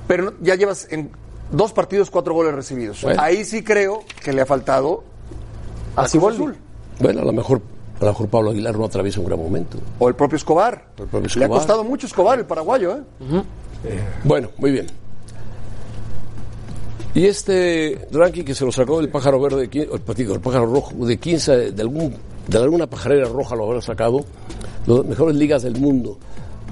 [0.07, 1.11] pero ya llevas en
[1.51, 3.03] dos partidos cuatro goles recibidos.
[3.03, 3.21] Bueno.
[3.21, 5.05] Ahí sí creo que le ha faltado
[5.97, 6.57] a Azul.
[7.01, 7.61] Bueno, a lo mejor,
[8.01, 9.79] a lo mejor Pablo Aguilar no atraviesa un gran momento.
[9.99, 10.87] O el propio Escobar.
[10.99, 12.97] El propio Le ha costado mucho Escobar, el paraguayo.
[12.97, 13.43] ¿eh?
[14.25, 14.87] Bueno, muy bien.
[17.15, 20.95] Y este ranking que se lo sacó el pájaro verde, el, digo, el pájaro rojo
[21.05, 22.15] de 15, de, algún,
[22.49, 24.25] de alguna pajarera roja lo habrá sacado,
[24.87, 26.19] las mejores ligas del mundo.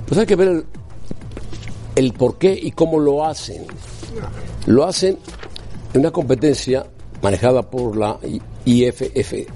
[0.06, 0.64] Pues hay que ver el,
[1.94, 3.66] el por qué y cómo lo hacen.
[4.66, 5.18] Lo hacen
[5.92, 6.86] en una competencia
[7.22, 8.18] manejada por la
[8.64, 9.46] IFF,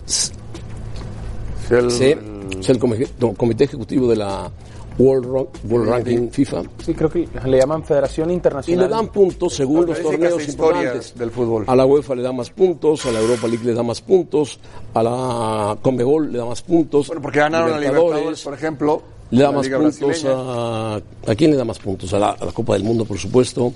[1.71, 2.15] El- Sí,
[2.61, 4.51] es el comité, comité ejecutivo de la
[4.99, 6.63] World, World Ranking FIFA.
[6.85, 8.85] Sí, creo que le llaman Federación Y Internacional.
[8.85, 11.15] le dan puntos según los torneos importantes.
[11.19, 11.65] del fútbol.
[11.67, 14.61] A la UEFA le da más puntos, a la Europa League le da más puntos,
[14.93, 17.09] a la Conmebol le da más puntos.
[17.09, 19.03] Bueno, porque ganaron la Libertadores, por ejemplo.
[19.31, 20.97] Le da más puntos a...
[20.97, 22.13] ¿A quién le da más puntos?
[22.15, 23.73] A la, a la Copa del Mundo, por supuesto.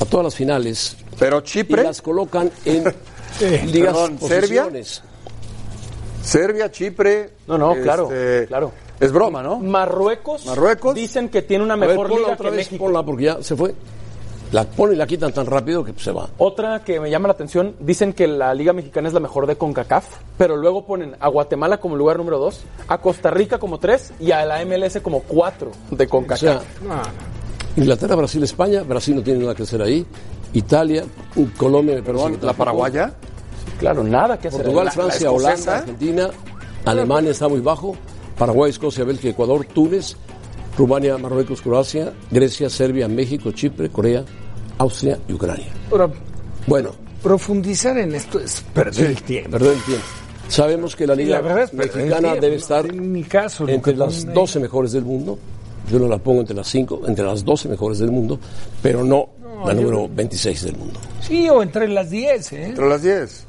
[0.00, 0.96] A todas las finales.
[1.18, 2.84] Pero Y Chipre, las colocan en
[3.72, 4.68] ligas Perdón, ¿Serbia?
[6.22, 7.30] Serbia, Chipre.
[7.46, 8.72] No, no, claro, este, claro.
[9.00, 9.58] Es broma, ¿no?
[9.60, 10.94] Marruecos, Marruecos.
[10.94, 12.84] dicen que tiene una ver, mejor ponla liga otra que vez, México.
[12.84, 13.74] ponla porque ya se fue.
[14.50, 16.28] La ponen y la quitan tan rápido que se va.
[16.38, 19.56] Otra que me llama la atención, dicen que la Liga Mexicana es la mejor de
[19.56, 20.06] CONCACAF,
[20.38, 24.32] pero luego ponen a Guatemala como lugar número 2, a Costa Rica como 3 y
[24.32, 26.40] a la MLS como 4 de O CONCACAF.
[26.40, 26.62] sea,
[27.78, 28.82] Inglaterra, Brasil, España.
[28.82, 30.04] Brasil no tiene nada que hacer ahí.
[30.52, 31.04] Italia,
[31.56, 32.12] Colombia, que
[32.42, 33.12] La paraguaya.
[33.78, 34.62] claro, nada que hacer.
[34.62, 35.76] Portugal, La- Francia, la Holanda.
[35.78, 36.30] Argentina,
[36.84, 37.96] Alemania está muy bajo,
[38.38, 40.16] Paraguay, Escocia, Bélgica, Ecuador, Túnez,
[40.76, 44.24] Rumania, Marruecos, Croacia, Grecia, Serbia, México, Chipre, Corea,
[44.78, 45.66] Austria y Ucrania.
[45.90, 46.08] Ahora,
[46.66, 46.90] Bueno,
[47.22, 49.50] profundizar en esto es perder el tiempo.
[49.52, 50.04] perdón el tiempo.
[50.48, 52.86] Sabemos que la Liga la verdad perder Mexicana tiempo, debe no estar
[53.28, 54.34] caso entre las ponen ahí.
[54.34, 55.38] 12 mejores del mundo.
[55.90, 58.38] Yo no la pongo entre las 5, entre las 12 mejores del mundo,
[58.82, 59.28] pero no,
[59.64, 61.00] la yo número 26 del mundo.
[61.20, 62.64] Sí, o entre las 10, ¿eh?
[62.66, 63.44] Entre las 10.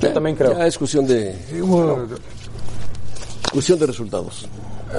[0.00, 0.56] Yo también creo.
[0.56, 1.34] Ya es cuestión de,
[3.52, 4.46] cuestión de resultados.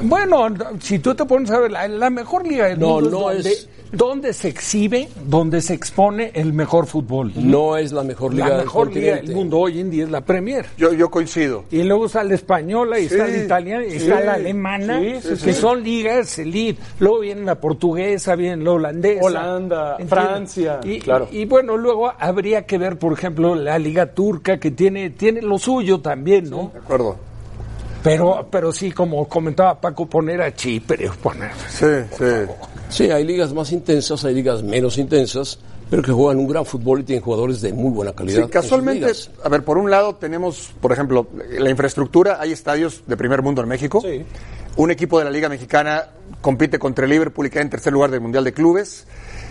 [0.03, 0.47] Bueno,
[0.79, 3.37] si tú te pones a ver, la, la mejor liga del No, mundo no es
[3.43, 7.31] donde, es- donde se exhibe, donde se expone el mejor fútbol.
[7.35, 10.11] No es la mejor liga la del mejor liga del mundo hoy en día es
[10.11, 10.65] la Premier.
[10.77, 11.63] Yo, yo coincido.
[11.71, 14.99] Y luego está la española, y está Sí, la italiana, y sí, está la alemana,
[14.99, 15.53] sí, sí, que sí.
[15.53, 16.81] son ligas elite.
[16.99, 19.23] Luego viene la portuguesa, viene la holandesa.
[19.25, 20.09] Holanda, ¿entiendes?
[20.09, 21.29] Francia, Y, claro.
[21.31, 25.41] y, y bueno, luego habría que ver, por ejemplo, la liga turca, que tiene, tiene
[25.41, 26.71] lo suyo también, ¿no?
[26.73, 27.15] De acuerdo.
[28.07, 31.51] Pero, pero sí, como comentaba Paco, poner a Chipre, poner...
[31.69, 31.85] Sí,
[32.17, 32.25] sí.
[32.89, 37.01] Sí, hay ligas más intensas, hay ligas menos intensas, pero que juegan un gran fútbol
[37.01, 38.43] y tienen jugadores de muy buena calidad.
[38.45, 39.11] Sí, casualmente,
[39.43, 43.61] a ver, por un lado tenemos, por ejemplo, la infraestructura, hay estadios de primer mundo
[43.61, 43.99] en México.
[44.01, 44.23] Sí.
[44.77, 46.07] Un equipo de la Liga Mexicana
[46.39, 49.05] compite contra el Liverpool y queda en tercer lugar del Mundial de Clubes.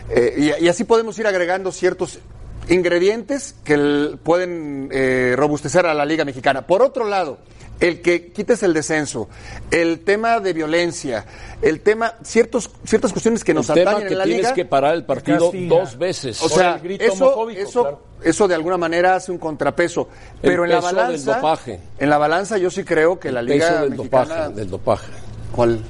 [0.09, 2.21] Eh, y, y así podemos ir agregando ciertos
[2.69, 6.67] ingredientes que el- pueden eh, robustecer a la Liga Mexicana.
[6.67, 7.39] Por otro lado,
[7.81, 9.29] el que quites el descenso,
[9.71, 11.27] el tema de violencia,
[11.63, 14.55] el tema, ciertos, ciertas cuestiones que nos el tema atañen que en la tienes Liga.
[14.55, 15.79] que parar el partido Castiga.
[15.79, 16.43] dos veces.
[16.43, 18.01] O sea, el grito eso, eso, claro.
[18.23, 20.09] eso de alguna manera hace un contrapeso.
[20.41, 21.81] Pero en la peso del balanza, dopaje.
[21.99, 25.13] en la balanza yo sí creo que la liga peso del mexicana, dopaje, del dopaje.
[25.53, 25.81] ¿cuál?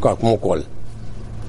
[0.00, 0.64] ¿Cómo cuál?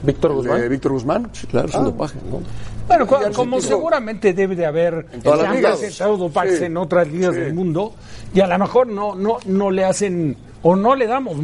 [0.04, 0.70] Víctor ¿El de Guzmán.
[0.70, 1.32] Víctor Guzmán.
[1.50, 1.86] Claro, es un Ah.
[1.86, 2.42] dopaje, ¿no?
[2.88, 5.80] Bueno, como seguramente debe de haber En todas las han ligas.
[5.80, 6.64] Sí.
[6.64, 7.42] en otras ligas Sí.
[7.42, 7.94] del mundo
[8.34, 11.36] y a lo mejor no no no le hacen o no le damos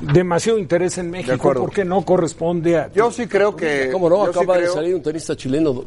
[0.00, 2.92] demasiado interés en México porque no corresponde a...
[2.92, 3.88] Yo sí creo que.
[3.92, 4.26] ¿Cómo no?
[4.26, 5.84] yo sí Acaba de creo salir un tenista chileno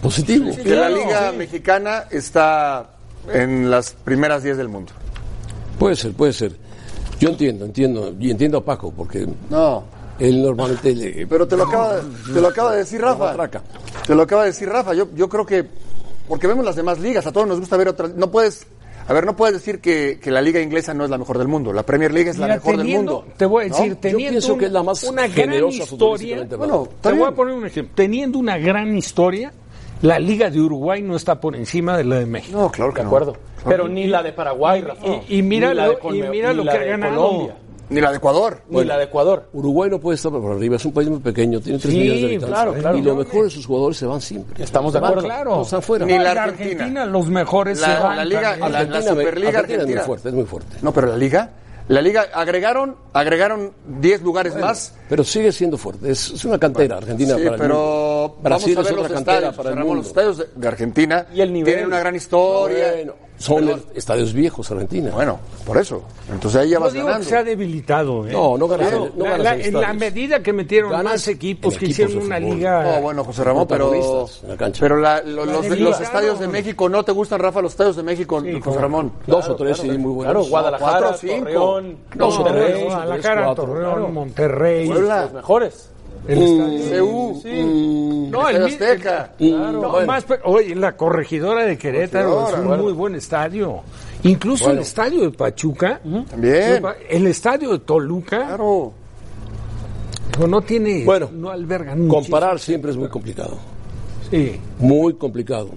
[0.00, 0.50] positivo.
[0.62, 2.90] Que la Liga Mexicana está
[3.32, 4.92] en las primeras 10 del mundo.
[5.78, 6.52] Puede ser, puede ser.
[7.18, 8.14] Yo entiendo, entiendo.
[8.18, 9.84] Y entiendo a Paco, porque No.
[10.20, 11.26] Él normalmente le...
[11.26, 12.00] Pero te lo acaba,
[12.32, 13.34] te lo acaba de decir Rafa.
[14.06, 14.94] Te lo acaba de decir Rafa.
[14.94, 15.66] Yo, yo creo que.
[16.28, 18.14] Porque vemos las demás ligas, a todos nos gusta ver otras.
[18.14, 18.66] No puedes.
[19.08, 21.48] A ver, no puedes decir que, que la liga inglesa no es la mejor del
[21.48, 21.72] mundo.
[21.72, 23.24] La Premier League es la mejor del mundo.
[23.36, 23.74] Te voy a ¿no?
[23.76, 26.36] decir, Yo teniendo pienso un- que es la más una gran generosa historia.
[26.36, 26.88] Bueno, hablando.
[27.00, 27.92] te voy a poner un ejemplo.
[27.96, 29.52] Teniendo una gran historia,
[30.02, 32.56] la Liga de Uruguay no está por encima de la de México.
[32.60, 33.08] No, claro que De no.
[33.08, 33.36] acuerdo.
[33.66, 35.04] Pero ni la de Paraguay, Rafa.
[35.28, 37.16] Y- y mira lo- y mira que ha ganado.
[37.28, 37.56] Colombia.
[37.90, 38.62] Ni la de Ecuador.
[38.68, 39.48] Ni la de Ecuador.
[39.52, 42.20] Uruguay no puede estar por arriba, es un país muy pequeño, tiene 3 Sí, millones
[42.20, 42.48] de habitantes.
[42.56, 42.98] claro, claro.
[42.98, 44.62] Y lo mejor de sus jugadores se van siempre.
[44.64, 45.22] Estamos de acuerdo.
[45.22, 45.56] Claro.
[45.56, 46.06] No, están fuera.
[46.06, 46.70] Ni la Argentina.
[46.70, 50.02] Argentina, los mejores La- se van la Liga- la- Argentina, Superliga Argentina es muy Argentina.
[50.02, 50.76] fuerte, es muy fuerte.
[50.82, 51.50] No, pero la liga.
[51.88, 54.94] La liga agregaron, agregaron 10 lugares más.
[55.08, 58.36] Pero sigue siendo fuerte, es, es una cantera Argentina Sí, para el pero mundo.
[58.42, 59.56] Brasil vamos a es ver otra los cantera estadios.
[59.56, 59.98] para el Ramón, mundo.
[60.02, 61.64] los estadios de, de Argentina Y el nivel.
[61.72, 62.92] tienen una gran historia.
[62.94, 65.10] Bueno, son estadios viejos Argentina.
[65.12, 66.02] Bueno, por eso.
[66.30, 67.28] Entonces ahí ya No vas digo que ganando.
[67.30, 68.26] se ha debilitado.
[68.28, 68.32] ¿eh?
[68.32, 70.90] No, no ganas Claro, en- no la- ganas la- en en la medida que metieron
[70.90, 72.54] Ganas más equipos que equipos hicieron una fútbol.
[72.54, 72.82] liga.
[72.96, 74.80] No, bueno, José Ramón, pero, la cancha.
[74.80, 77.96] pero la- lo- los, de los estadios de México, ¿no te gustan, Rafa, los estadios
[77.96, 78.78] de México, José claro.
[78.80, 79.12] Ramón?
[79.26, 80.24] Dos o tres, sí, muy buenos.
[80.34, 81.38] Claro, Guadalajara, cuatro, cinco.
[81.44, 82.84] Torreón, Dos o Monterrey, tres.
[82.84, 84.08] Guadalajara, Torreón, claro.
[84.08, 84.88] Monterrey.
[84.88, 85.90] Los mejores.
[86.28, 89.32] El estadio- CU, No, el, mi- Azteca.
[89.40, 90.06] No, Bueno.
[90.06, 92.82] más, pero, oye, la corregidora de Querétaro Corregidora, es un bueno.
[92.84, 93.80] muy buen estadio.
[94.22, 96.82] Incluso el estadio de Pachuca, También.
[97.08, 98.92] el estadio de Toluca, Claro.
[100.48, 103.58] no tiene, Bueno, no albergan Comparar siempre es muy complicado.
[104.30, 104.60] Sí.
[104.78, 105.70] Muy complicado.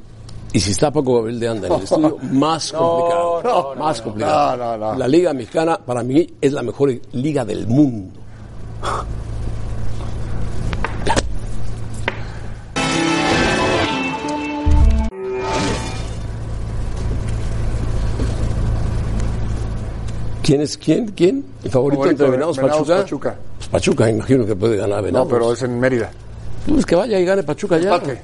[0.51, 3.41] Y si está Paco Gabriel de Anda en el estudio, más complicado.
[3.43, 4.57] no, más complicado.
[4.57, 4.99] No, no, no.
[4.99, 8.19] La Liga Mexicana, para mí, es la mejor liga del mundo.
[20.43, 21.07] ¿Quién es quién?
[21.15, 21.43] ¿Quién?
[21.63, 22.97] ¿El favorito, Favorito entre Venados Venados, Pachuca?
[23.03, 23.35] Pachuca.
[23.57, 25.27] Pues Pachuca, imagino que puede ganar a No, Venados.
[25.31, 26.11] pero es en Mérida.
[26.67, 27.93] Pues que vaya y gane Pachuca ya.
[27.95, 28.21] Empate.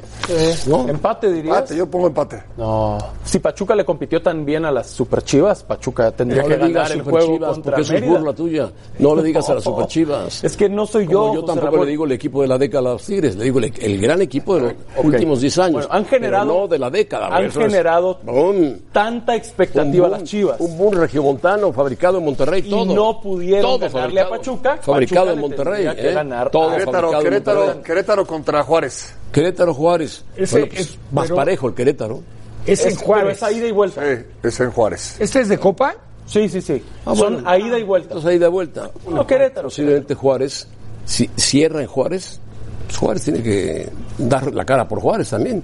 [0.68, 0.88] ¿No?
[0.88, 1.58] Empate, dirías.
[1.58, 2.44] Empate, yo pongo empate.
[2.58, 2.98] No.
[3.24, 6.92] Si Pachuca le compitió tan bien a las Super Chivas, Pachuca tendría No que ganar
[6.92, 8.18] el juego Chivas, contra porque eso es Mérida.
[8.20, 8.70] burla tuya.
[9.00, 10.44] No le digas a las Super Chivas.
[10.44, 11.34] Es que no soy Como yo.
[11.34, 11.86] yo José tampoco Ramón.
[11.86, 14.22] le digo el equipo de la década a los Tigres, le digo el, el gran
[14.22, 14.74] equipo de los
[15.04, 15.74] últimos 10 años.
[15.74, 17.28] Bueno, han generado- pero no de la década.
[17.36, 20.60] han eso es generado un, Tanta expectativa a las Chivas.
[20.60, 22.94] Un boom regiomontano fabricado en Monterrey, Y todo.
[22.94, 24.78] no pudieron todo ganarle a Pachuca.
[24.82, 25.88] Fabricado Pachuca en Monterrey.
[25.88, 26.14] ¿eh?
[26.14, 27.84] ganar Todo fabricado Querétaro, Monterrey.
[27.84, 29.14] Querétaro contra Juárez.
[29.32, 30.24] Querétaro Juárez.
[30.36, 32.22] Ese Bueno, pues, es- más pero- parejo el Querétaro.
[32.66, 33.38] Es, en Juárez.
[33.38, 34.02] es a ida y vuelta.
[34.04, 35.16] Sí, es en Juárez.
[35.20, 35.96] ¿Este es de Copa?
[36.28, 36.84] Sí, sí, sí.
[37.06, 37.50] Ah, Son bueno.
[37.50, 38.10] a ida y vuelta.
[38.10, 38.92] Entonces ahí de vuelta.
[39.10, 39.70] No, Querétaro.
[39.70, 40.68] Posiblemente Juárez,
[41.06, 42.40] si cierra en Juárez,
[42.86, 43.90] pues Juárez tiene que
[44.20, 45.64] dar la cara por Juárez también.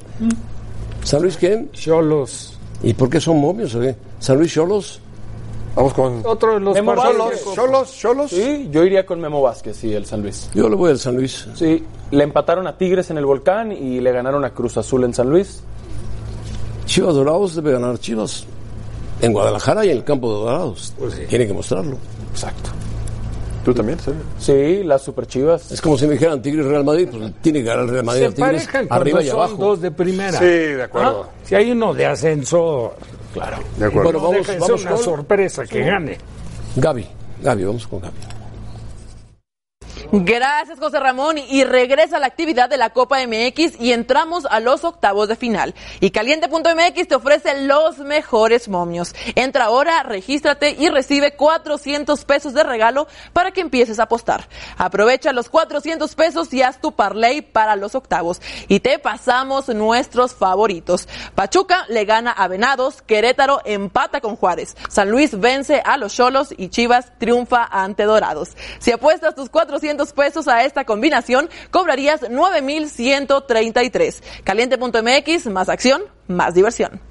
[1.03, 1.69] ¿San Luis quién?
[1.71, 2.57] Cholos.
[2.81, 3.95] ¿Y por qué son momios o qué?
[4.19, 4.99] ¿San Luis Cholos?
[5.75, 6.95] Vamos con Otro de los Memo.
[6.95, 7.17] Vázquez.
[7.17, 8.31] Cholos, Cholos, Cholos.
[8.31, 10.49] Sí, yo iría con Memo Vázquez y el San Luis.
[10.53, 11.47] Yo le voy al San Luis.
[11.53, 15.13] Sí, le empataron a Tigres en el Volcán y le ganaron a Cruz Azul en
[15.13, 15.63] San Luis.
[16.85, 18.45] Chivas Dorados debe ganar Chivas.
[19.21, 20.93] En Guadalajara y en el campo de Dorados.
[21.29, 21.97] Tiene que mostrarlo.
[22.31, 22.69] Exacto.
[23.65, 23.97] ¿Tú también?
[23.99, 24.11] ¿sí?
[24.37, 25.71] Sí, las Super Chivas.
[25.71, 28.27] Es como si me dijeran Tigres Real Madrid, pues tiene que ganar el Real Madrid
[28.27, 29.55] Se Tigres arriba y son abajo.
[29.57, 30.37] dos de primera.
[30.37, 31.27] Sí, de acuerdo.
[31.43, 32.93] Si hay uno de ascenso,
[33.33, 33.57] claro.
[33.79, 34.19] De acuerdo.
[34.19, 36.17] Bueno, No vamos, vamos una con sorpresa que gane.
[36.75, 37.07] Gaby.
[37.41, 38.13] Gaby, vamos con Gaby.
[40.23, 41.37] Gracias, José Ramón.
[41.37, 45.75] Y regresa la actividad de la Copa MX y entramos a los octavos de final.
[45.99, 49.13] Y Caliente.mx te ofrece los mejores momios.
[49.35, 54.47] Entra ahora, regístrate y recibe 400 pesos de regalo para que empieces a apostar.
[54.77, 58.41] Aprovecha los 400 pesos y haz tu parlay para los octavos.
[58.69, 61.09] Y te pasamos nuestros favoritos.
[61.35, 66.53] Pachuca le gana a Venados, Querétaro empata con Juárez, San Luis vence a los Cholos
[66.55, 68.55] y Chivas triunfa ante Dorados.
[68.79, 74.23] Si apuestas tus 400 pesos a esta combinación, cobrarías 9,133.
[74.43, 77.01] Caliente.mx, más acción, más diversión.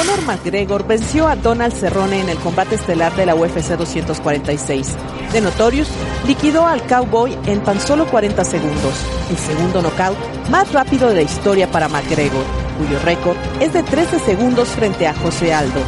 [0.00, 4.96] Conor McGregor venció a Donald Cerrone en el combate estelar de la UFC 246.
[5.32, 5.88] De Notorious
[6.26, 8.94] liquidó al Cowboy en tan solo 40 segundos,
[9.30, 10.16] el segundo knockout
[10.48, 12.44] más rápido de la historia para McGregor,
[12.80, 15.80] cuyo récord es de 13 segundos frente a José Aldo.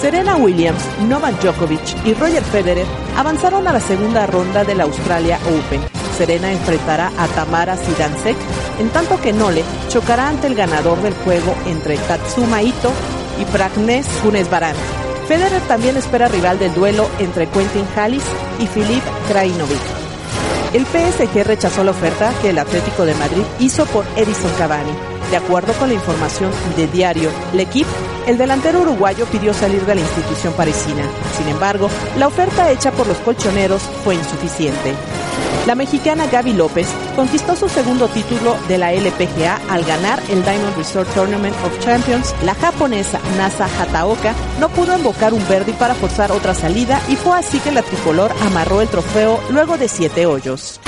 [0.00, 5.38] Serena Williams, Novak Djokovic y Roger Federer avanzaron a la segunda ronda de la Australia
[5.46, 5.80] Open,
[6.16, 8.36] Serena enfrentará a Tamara Sidansek,
[8.80, 12.92] en tanto que Nole chocará ante el ganador del juego entre Tatsuma Ito
[13.40, 14.74] y Pragnes Funes-Barán.
[15.28, 18.24] Federer también espera rival del duelo entre Quentin Hallis
[18.58, 19.78] y Filip Krajinovic.
[20.72, 25.17] El PSG rechazó la oferta que el Atlético de Madrid hizo por Edison Cavani.
[25.30, 27.90] De acuerdo con la información de diario L'Equipe,
[28.26, 31.04] el delantero uruguayo pidió salir de la institución parisina.
[31.36, 34.94] Sin embargo, la oferta hecha por los colchoneros fue insuficiente.
[35.66, 40.76] La mexicana Gaby López conquistó su segundo título de la LPGA al ganar el Diamond
[40.76, 42.34] Resort Tournament of Champions.
[42.42, 47.36] La japonesa Nasa Hataoka no pudo invocar un verdi para forzar otra salida y fue
[47.36, 50.80] así que la tricolor amarró el trofeo luego de siete hoyos.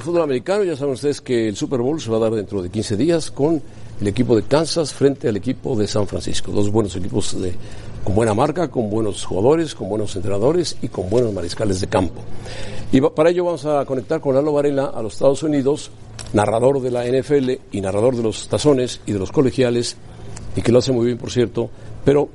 [0.00, 0.64] Del fútbol americano.
[0.64, 3.30] Ya saben ustedes que el Super Bowl se va a dar dentro de 15 días
[3.30, 3.62] con
[4.00, 6.50] el equipo de Kansas frente al equipo de San Francisco.
[6.52, 7.52] Dos buenos equipos de,
[8.02, 12.22] con buena marca, con buenos jugadores, con buenos entrenadores y con buenos mariscales de campo.
[12.92, 15.90] Y para ello vamos a conectar con Lalo Varela a los Estados Unidos,
[16.32, 19.96] narrador de la NFL y narrador de los tazones y de los colegiales,
[20.56, 21.68] y que lo hace muy bien, por cierto.
[22.06, 22.30] Pero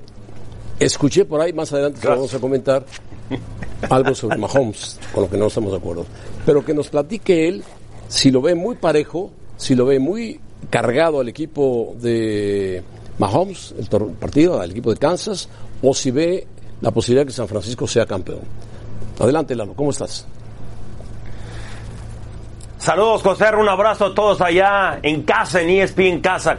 [0.80, 2.86] escuché por ahí, más adelante lo vamos a comentar,
[3.89, 6.06] algo sobre Mahomes, con lo que no estamos de acuerdo.
[6.45, 7.63] Pero que nos platique él
[8.08, 12.84] si lo ve muy parejo, si lo ve muy cargado al equipo de
[13.17, 15.50] Mahomes, el partido, al equipo de Kansas,
[15.82, 16.48] o si ve
[16.82, 18.41] la posibilidad de que San Francisco sea campeón.
[19.19, 20.28] Adelante, Lalo, ¿cómo estás?
[22.78, 26.58] Saludos, José, un abrazo a todos allá en casa, en ESP en casa.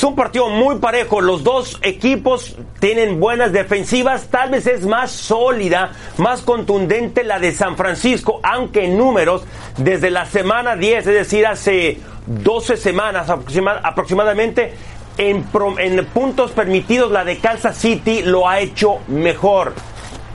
[0.00, 5.10] Es un partido muy parejo, los dos equipos tienen buenas defensivas, tal vez es más
[5.10, 9.42] sólida, más contundente la de San Francisco, aunque en números,
[9.76, 14.72] desde la semana 10, es decir, hace 12 semanas aproxima- aproximadamente,
[15.18, 19.74] en, pro- en puntos permitidos la de Kansas City lo ha hecho mejor.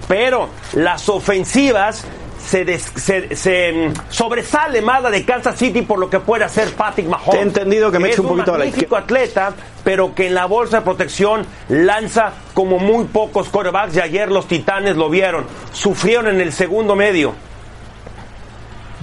[0.08, 2.06] Pero las ofensivas
[2.46, 6.44] se, des- se- se, mm, sobresale más la de Kansas City por lo que puede
[6.44, 7.32] hacer Patrick Mahomes.
[7.32, 9.54] Te he entendido que me un poquito a la magnífico atleta,
[9.84, 14.48] pero que en la bolsa de protección lanza como muy pocos quarterbacks y ayer los
[14.48, 15.46] Titanes lo vieron.
[15.74, 17.34] Sufrieron en el segundo medio.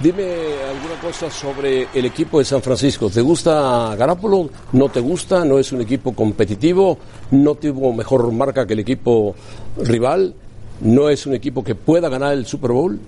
[0.01, 0.23] Dime
[0.69, 3.09] alguna cosa sobre el equipo de San Francisco.
[3.09, 4.49] ¿Te gusta Garapolo?
[4.73, 5.45] ¿No te gusta?
[5.45, 6.97] ¿No es un equipo competitivo?
[7.31, 9.35] ¿No tuvo mejor marca que el equipo
[9.77, 10.33] rival?
[10.83, 12.99] ¿No es un equipo que pueda ganar el Super Bowl?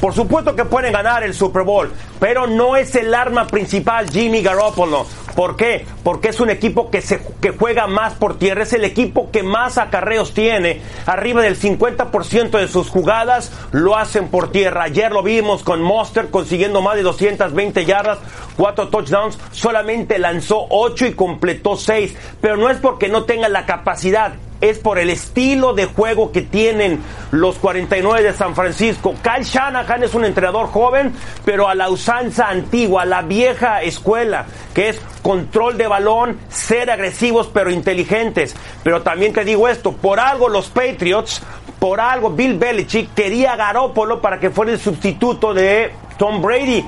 [0.00, 4.42] Por supuesto que pueden ganar el Super Bowl, pero no es el arma principal Jimmy
[4.42, 5.06] Garoppolo.
[5.34, 5.86] ¿Por qué?
[6.02, 9.44] Porque es un equipo que, se, que juega más por tierra, es el equipo que
[9.44, 10.80] más acarreos tiene.
[11.06, 14.84] Arriba del 50% de sus jugadas lo hacen por tierra.
[14.84, 18.18] Ayer lo vimos con Monster consiguiendo más de 220 yardas,
[18.56, 22.16] 4 touchdowns, solamente lanzó 8 y completó 6.
[22.40, 26.42] Pero no es porque no tenga la capacidad, es por el estilo de juego que
[26.42, 27.00] tienen
[27.30, 29.14] los 49 de San Francisco.
[29.22, 31.12] Kyle Shanahan es un entrenador joven,
[31.44, 37.50] pero a la usanza antigua, la vieja escuela, que es control de balón, ser agresivos
[37.52, 38.56] pero inteligentes.
[38.82, 41.42] Pero también te digo esto, por algo los Patriots,
[41.78, 46.82] por algo Bill Belichick quería a Garoppolo para que fuera el sustituto de Tom Brady.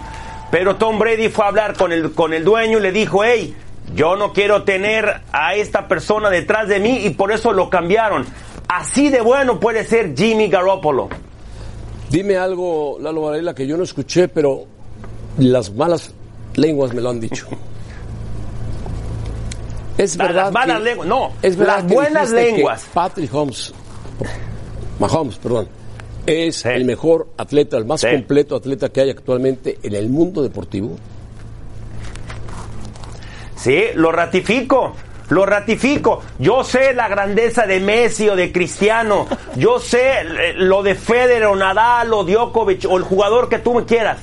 [0.51, 3.55] Pero Tom Brady fue a hablar con el, con el dueño y le dijo, hey,
[3.95, 8.25] yo no quiero tener a esta persona detrás de mí y por eso lo cambiaron.
[8.69, 11.11] Así de bueno puede ser Jimmy Garoppolo.
[12.09, 14.80] Dime algo, Lalo Varela, que yo no escuché, pero
[15.39, 16.13] las malas
[16.55, 17.47] lenguas me lo han dicho.
[19.99, 22.87] Es La- verdad las malas que- lenguas, no, es verdad las buenas lenguas.
[22.95, 23.75] Patrick Holmes,
[24.99, 25.69] Mahomes, perdón,
[26.27, 30.97] es el mejor atleta, el más completo atleta que hay actualmente en el mundo deportivo.
[33.57, 34.95] Sí, lo ratifico.
[35.29, 36.23] Lo ratifico.
[36.39, 39.29] Yo sé la grandeza de Messi o de Cristiano.
[39.57, 43.75] Yo sé eh, lo de Federer o Nadal o Djokovic o el jugador que tú
[43.75, 44.19] me quieras.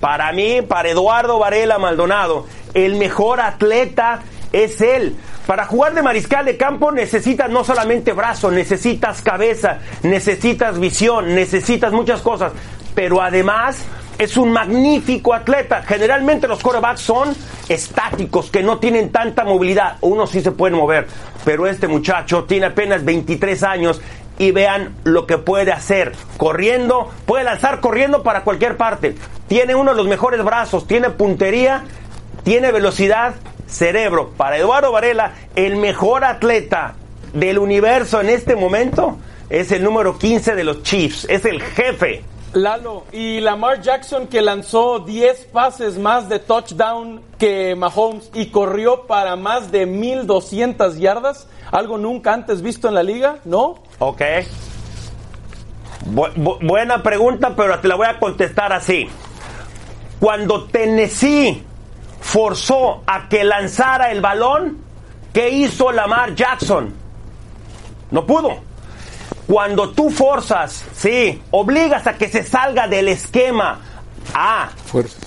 [0.00, 4.20] Para mí, para Eduardo Varela Maldonado, el mejor atleta
[4.52, 5.16] es él.
[5.46, 11.92] Para jugar de mariscal de campo necesitas no solamente brazo, necesitas cabeza, necesitas visión, necesitas
[11.92, 12.52] muchas cosas,
[12.94, 13.84] pero además
[14.16, 15.82] es un magnífico atleta.
[15.82, 17.34] Generalmente los corebacks son
[17.68, 19.96] estáticos, que no tienen tanta movilidad.
[20.02, 21.06] Unos sí se pueden mover,
[21.44, 24.00] pero este muchacho tiene apenas 23 años
[24.40, 26.12] y vean lo que puede hacer.
[26.38, 29.14] Corriendo, puede lanzar corriendo para cualquier parte.
[29.48, 31.84] Tiene uno de los mejores brazos, tiene puntería,
[32.42, 33.34] tiene velocidad,
[33.66, 34.30] cerebro.
[34.38, 36.94] Para Eduardo Varela, el mejor atleta
[37.34, 39.18] del universo en este momento
[39.50, 42.22] es el número 15 de los Chiefs, es el jefe.
[42.52, 49.06] Lalo, y Lamar Jackson que lanzó 10 pases más de touchdown que Mahomes y corrió
[49.06, 53.76] para más de 1200 yardas, algo nunca antes visto en la liga, ¿no?
[54.00, 54.22] Ok.
[56.12, 59.08] Bu- bu- buena pregunta, pero te la voy a contestar así.
[60.18, 61.62] Cuando Tennessee
[62.20, 64.78] forzó a que lanzara el balón,
[65.32, 66.92] ¿qué hizo Lamar Jackson?
[68.10, 68.56] No pudo.
[69.46, 73.80] Cuando tú forzas, sí, obligas a que se salga del esquema
[74.34, 74.70] a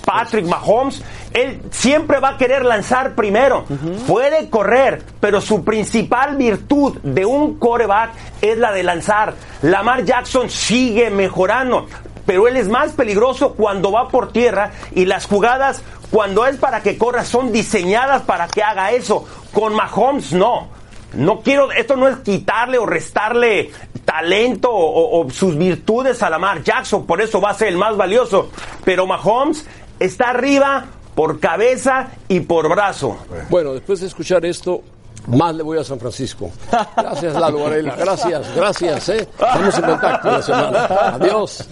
[0.04, 1.02] Patrick Mahomes,
[1.32, 3.64] él siempre va a querer lanzar primero.
[4.06, 9.34] Puede correr, pero su principal virtud de un coreback es la de lanzar.
[9.62, 11.86] Lamar Jackson sigue mejorando,
[12.24, 16.80] pero él es más peligroso cuando va por tierra y las jugadas cuando es para
[16.80, 19.26] que corra son diseñadas para que haga eso.
[19.52, 20.68] Con Mahomes no.
[21.14, 23.70] No quiero, esto no es quitarle o restarle
[24.14, 27.96] talento o, o sus virtudes a Lamar Jackson, por eso va a ser el más
[27.96, 28.48] valioso.
[28.84, 29.66] Pero Mahomes
[29.98, 30.84] está arriba
[31.16, 33.18] por cabeza y por brazo.
[33.50, 34.82] Bueno, después de escuchar esto,
[35.26, 36.52] más le voy a San Francisco.
[36.96, 37.96] Gracias, Lalo Varela.
[37.96, 39.08] Gracias, gracias.
[39.08, 39.28] ¿eh?
[39.32, 40.84] Estamos en contacto la semana.
[40.86, 41.68] Adiós.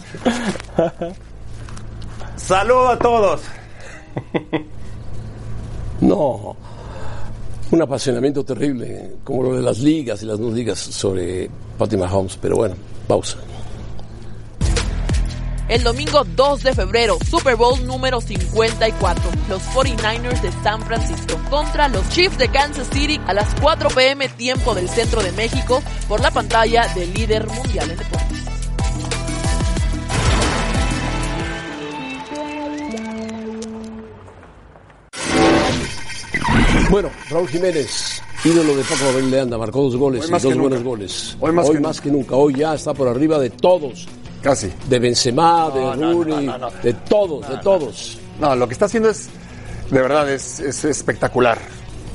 [2.34, 3.40] Saludos a todos.
[6.00, 6.56] No,
[7.72, 12.38] un apasionamiento terrible, como lo de las ligas y las no ligas sobre Patty Mahomes.
[12.40, 12.74] Pero bueno,
[13.08, 13.38] pausa.
[15.68, 19.30] El domingo 2 de febrero, Super Bowl número 54.
[19.48, 24.28] Los 49ers de San Francisco contra los Chiefs de Kansas City a las 4 pm
[24.28, 28.41] tiempo del centro de México por la pantalla del líder mundial en deportes.
[36.92, 40.82] Bueno, Raúl Jiménez, ídolo de Paco Abel Leanda, marcó dos goles y más dos buenos
[40.82, 41.38] goles.
[41.40, 42.36] Hoy más que nunca.
[42.36, 44.06] Hoy ya está por arriba de todos.
[44.42, 44.70] Casi.
[44.90, 46.70] De Benzema, de No, Rooney, no, no, no.
[46.82, 48.18] de todos, de todos.
[48.38, 49.30] No, lo que está haciendo es,
[49.90, 51.56] de verdad, es, es espectacular.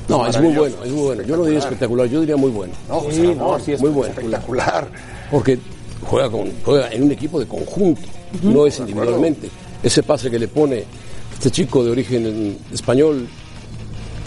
[0.06, 1.22] No, es muy bueno, es muy bueno.
[1.24, 2.72] Yo no diría espectacular, yo diría muy bueno.
[2.88, 4.14] No, José Ramón, muy bueno.
[4.14, 4.88] espectacular.
[5.28, 5.58] Porque
[6.04, 8.02] juega, con, juega en un equipo de conjunto,
[8.44, 9.50] no es individualmente.
[9.82, 10.84] Ese pase que le pone
[11.34, 13.26] este chico de origen español,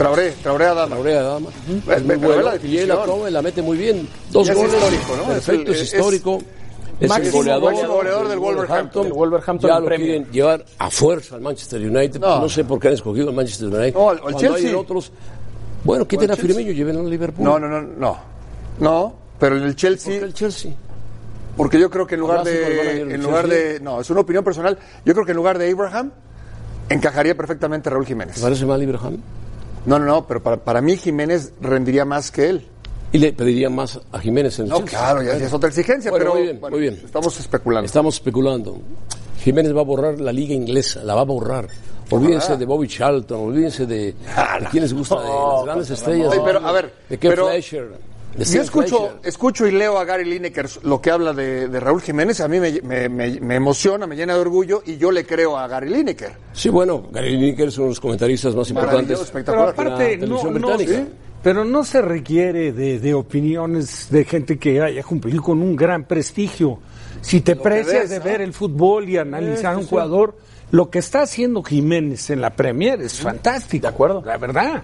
[0.03, 0.95] Traoré, Traoré Adama.
[0.95, 1.49] Traoré Adama,
[1.85, 2.51] Ve- es muy ve la bueno.
[2.65, 4.07] Y él la toma y la mete muy bien.
[4.31, 4.73] Dos es goles.
[4.73, 5.23] histórico, ¿no?
[5.33, 6.37] Perfecto, Es es, histórico.
[6.37, 6.45] Es,
[7.05, 9.07] el máximo goleador, máximo goleador del Wolverhampton.
[9.07, 12.19] El Wolverhampton Ya lo quieren llevar a fuerza al Manchester United.
[12.19, 12.41] No.
[12.41, 13.93] No, sé por qué han escogido al Manchester United.
[13.95, 14.69] No, al- al Chelsea.
[14.69, 15.11] hay otros.
[15.83, 17.43] Bueno, quiten al a Firmino y lleven a Liverpool.
[17.43, 18.17] No, no, no, no.
[18.79, 20.71] No, pero en el ¿Por Chelsea, qué el Chelsea?
[21.57, 24.77] porque yo creo que en lugar de, en lugar de, no, es una opinión personal.
[25.05, 26.11] Yo creo que en lugar de Abraham
[26.89, 28.35] encajaría perfectamente Raúl Jiménez.
[28.35, 29.17] ¿Te parece mal Ibrahim?
[29.85, 32.67] No, no, no, pero para, para mí Jiménez rendiría más que él.
[33.13, 34.97] Y le pediría más a Jiménez en el No, Chelsea.
[34.99, 37.01] claro, ya, ya es otra exigencia, Bueno, pero muy bien, bueno, muy bien.
[37.03, 37.85] estamos especulando.
[37.85, 38.77] Estamos especulando.
[39.43, 41.67] Jiménez va a borrar la liga inglesa, la va a borrar.
[42.09, 44.15] Olvídense de Bobby Charlton, olvídense de, de
[44.69, 46.33] quién les gusta, de las grandes estrellas.
[46.43, 47.49] Pero, a ver, de Ken pero-
[48.37, 52.39] Yo escucho, escucho y leo a Gary Lineker lo que habla de, de Raúl Jiménez,
[52.39, 55.57] a mí me, me- me- me emociona, me llena de orgullo y yo le creo
[55.57, 56.31] a Gary Lineker.
[56.53, 59.07] Sí, bueno, Gary Lineker es uno de los comentaristas más importantes.
[59.17, 59.69] Pero espectacular.
[59.69, 61.07] aparte, la no, no, sí,
[61.43, 66.05] pero no se requiere de, de opiniones de gente que haya cumplido con un gran
[66.05, 66.79] prestigio.
[67.21, 68.23] Si te precias ves, de ¿no?
[68.25, 70.37] ver el fútbol y analizar a un jugador,
[70.71, 73.81] lo que está haciendo Jiménez en la Premier es fantástico.
[73.81, 74.23] De acuerdo.
[74.25, 74.83] La verdad.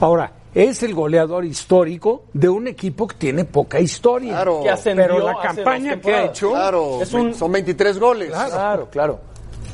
[0.00, 4.32] Ahora, es el goleador histórico de un equipo que tiene poca historia.
[4.32, 4.60] Claro.
[4.62, 8.30] Que ascendió Pero la campaña que ha hecho Claro, Es un- son 23 goles.
[8.30, 9.20] Claro, claro.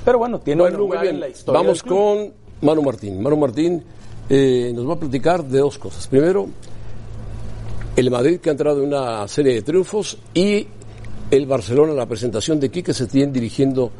[0.04, 1.14] Pero bueno, tiene Bueno, un muy lugar bien.
[1.14, 1.60] en la historia.
[1.60, 3.22] Vamos con Manu Martín.
[3.22, 3.84] Manu Martín
[4.28, 6.08] eh, nos va a platicar de dos cosas.
[6.08, 6.48] Primero,
[7.94, 10.66] el Madrid que ha entrado en una serie de triunfos y
[11.30, 13.90] el Barcelona, la presentación de Quique Setién dirigiendo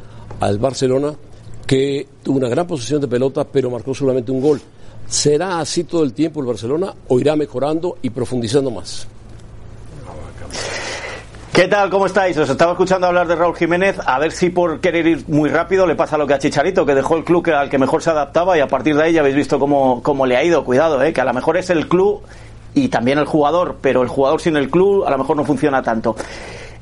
[0.41, 1.13] al Barcelona
[1.65, 4.59] que tuvo una gran posición de pelota pero marcó solamente un gol.
[5.07, 9.07] ¿Será así todo el tiempo el Barcelona o irá mejorando y profundizando más?
[11.53, 11.91] ¿Qué tal?
[11.91, 12.35] ¿Cómo estáis?
[12.35, 13.97] Os estaba escuchando hablar de Raúl Jiménez.
[14.03, 16.95] A ver si por querer ir muy rápido le pasa lo que a Chicharito, que
[16.95, 19.35] dejó el club al que mejor se adaptaba y a partir de ahí ya habéis
[19.35, 20.65] visto cómo, cómo le ha ido.
[20.65, 21.13] Cuidado, ¿eh?
[21.13, 22.23] que a lo mejor es el club
[22.73, 25.83] y también el jugador, pero el jugador sin el club a lo mejor no funciona
[25.83, 26.15] tanto.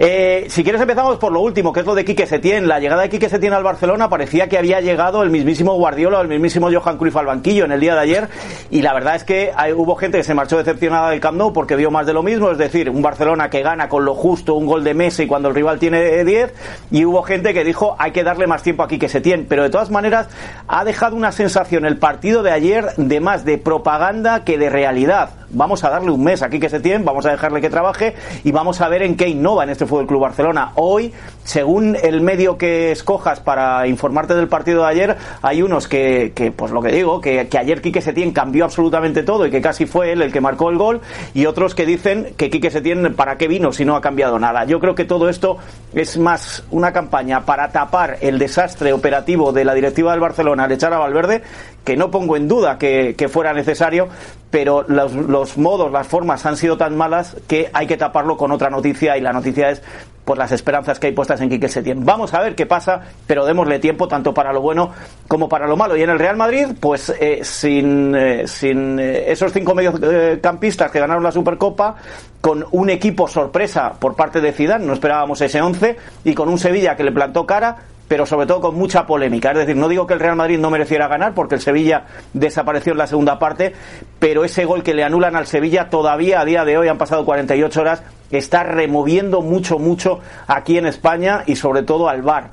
[0.04, 2.68] Eh, si quieres empezamos por lo último, que es lo de Quique Setién.
[2.68, 6.28] La llegada de Quique Setién al Barcelona parecía que había llegado el mismísimo Guardiola el
[6.28, 8.28] mismísimo Johan Cruyff al banquillo en el día de ayer
[8.72, 11.76] y la verdad es que hubo gente que se marchó decepcionada del Camp Nou porque
[11.76, 14.66] vio más de lo mismo, es decir, un Barcelona que gana con lo justo un
[14.66, 16.52] gol de Messi cuando el rival tiene 10
[16.90, 19.70] y hubo gente que dijo hay que darle más tiempo a Quique Setién, pero de
[19.70, 20.30] todas maneras
[20.68, 25.30] ha dejado una sensación el partido de ayer de más de propaganda que de realidad.
[25.54, 28.80] Vamos a darle un mes a Quique Setién, vamos a dejarle que trabaje y vamos
[28.82, 30.72] a ver en qué innova en este Fútbol Club Barcelona.
[30.76, 31.12] Hoy,
[31.44, 36.50] según el medio que escojas para informarte del partido de ayer, hay unos que, que
[36.54, 39.86] pues lo que digo, que, que ayer Quique Setién cambió absolutamente todo y que casi
[39.86, 41.02] fue él el que marcó el gol,
[41.34, 44.64] y otros que dicen que Quique Setién, ¿para qué vino si no ha cambiado nada?
[44.64, 45.58] Yo creo que todo esto
[45.94, 50.72] es más una campaña para tapar el desastre operativo de la directiva del Barcelona al
[50.72, 51.44] echar a Valverde,
[51.84, 54.08] que no pongo en duda que, que fuera necesario,
[54.50, 58.52] pero los, los modos, las formas han sido tan malas que hay que taparlo con
[58.52, 59.82] otra noticia y la noticia es
[60.26, 62.06] pues las esperanzas que hay puestas en Quique Setién.
[62.06, 64.92] Vamos a ver qué pasa, pero démosle tiempo tanto para lo bueno
[65.28, 65.98] como para lo malo.
[65.98, 71.00] Y en el Real Madrid, pues eh, sin, eh, sin eh, esos cinco mediocampistas que
[71.00, 71.96] ganaron la Supercopa,
[72.40, 76.58] con un equipo sorpresa por parte de Zidane, no esperábamos ese 11, y con un
[76.58, 77.78] Sevilla que le plantó cara,
[78.12, 79.52] pero sobre todo con mucha polémica.
[79.52, 82.92] Es decir, no digo que el Real Madrid no mereciera ganar, porque el Sevilla desapareció
[82.92, 83.74] en la segunda parte,
[84.20, 87.24] pero ese gol que le anulan al Sevilla todavía a día de hoy, han pasado
[87.24, 92.50] 48 horas, está removiendo mucho, mucho aquí en España y sobre todo al VAR.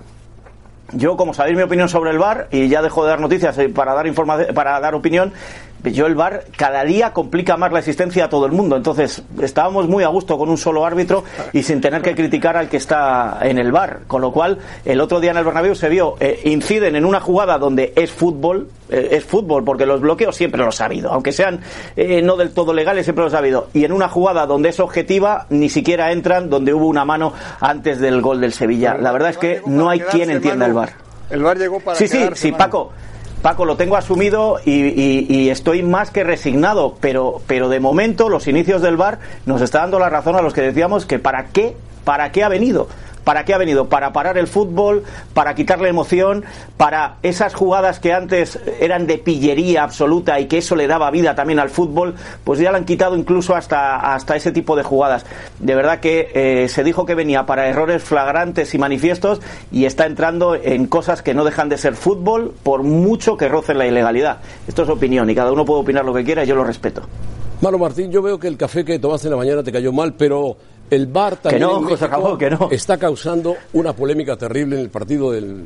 [0.93, 3.69] Yo, como sabéis mi opinión sobre el VAR, y ya dejo de dar noticias eh,
[3.69, 4.07] para dar,
[4.55, 5.33] para dar opinión,
[5.85, 8.77] yo el VAR cada día complica más la existencia a todo el mundo.
[8.77, 12.69] Entonces, estábamos muy a gusto con un solo árbitro y sin tener que criticar al
[12.69, 14.01] que está en el VAR.
[14.07, 17.21] Con lo cual, el otro día en el Bernabéu se vio, eh, inciden en una
[17.21, 21.33] jugada donde es fútbol, eh, es fútbol, porque los bloqueos siempre los ha habido, aunque
[21.33, 21.61] sean
[21.97, 23.69] eh, no del todo legales, siempre los ha habido.
[23.73, 28.01] Y en una jugada donde es objetiva, ni siquiera entran donde hubo una mano antes
[28.01, 28.95] del gol del Sevilla.
[28.95, 30.93] La verdad es que no hay quien entienda el VAR.
[31.31, 32.53] El VAR llegó para Sí, sí, sí.
[32.53, 32.93] Paco.
[33.43, 38.29] Paco, lo tengo asumido y, y- y estoy más que resignado, pero, pero de momento
[38.29, 41.47] los inicios del VAR nos está dando la razón a los que decíamos que para
[41.47, 42.89] qué, para qué ha venido.
[43.29, 43.91] ¿Para qué ha venido?
[43.91, 45.05] Para parar el fútbol,
[45.35, 46.47] para quitarle emoción,
[46.79, 51.35] para esas jugadas que antes eran de pillería absoluta y que eso le daba vida
[51.35, 55.27] también al fútbol, pues ya le han quitado incluso hasta, hasta ese tipo de jugadas.
[55.59, 60.07] De verdad que eh, se dijo que venía para errores flagrantes y manifiestos y está
[60.07, 64.39] entrando en cosas que no dejan de ser fútbol por mucho que rocen la ilegalidad.
[64.67, 67.03] Esto es opinión y cada uno puede opinar lo que quiera y yo lo respeto.
[67.61, 70.15] Mano Martín, yo veo que el café que tomaste en la mañana te cayó mal,
[70.15, 70.57] pero
[70.91, 75.65] el bar también no, en México está causando una polémica terrible en el partido del,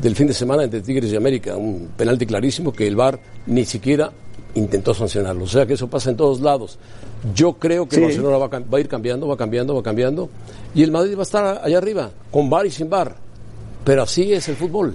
[0.00, 1.56] del fin de semana entre Tigres y América.
[1.56, 4.10] Un penalti clarísimo que el bar ni siquiera
[4.54, 5.44] intentó sancionarlo.
[5.44, 6.78] O sea que eso pasa en todos lados.
[7.34, 8.02] Yo creo que Sí.
[8.02, 10.28] Barcelona va va a ir cambiando, va cambiando, va cambiando.
[10.74, 13.16] Y el Madrid va a estar allá arriba, con bar y sin bar.
[13.84, 14.94] Pero así es el fútbol.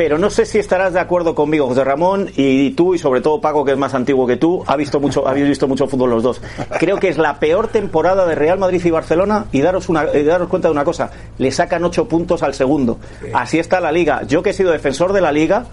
[0.00, 3.38] Pero no sé si estarás de acuerdo conmigo, José Ramón, y tú, y sobre todo
[3.42, 6.22] Paco, que es más antiguo que tú, ha visto mucho, habéis visto mucho fútbol los
[6.22, 6.40] dos.
[6.78, 10.22] Creo que es la peor temporada de Real Madrid y Barcelona, y daros, una, y
[10.22, 12.98] daros cuenta de una cosa, le sacan ocho puntos al segundo.
[13.34, 14.22] Así está la liga.
[14.22, 15.66] Yo que he sido defensor de la liga,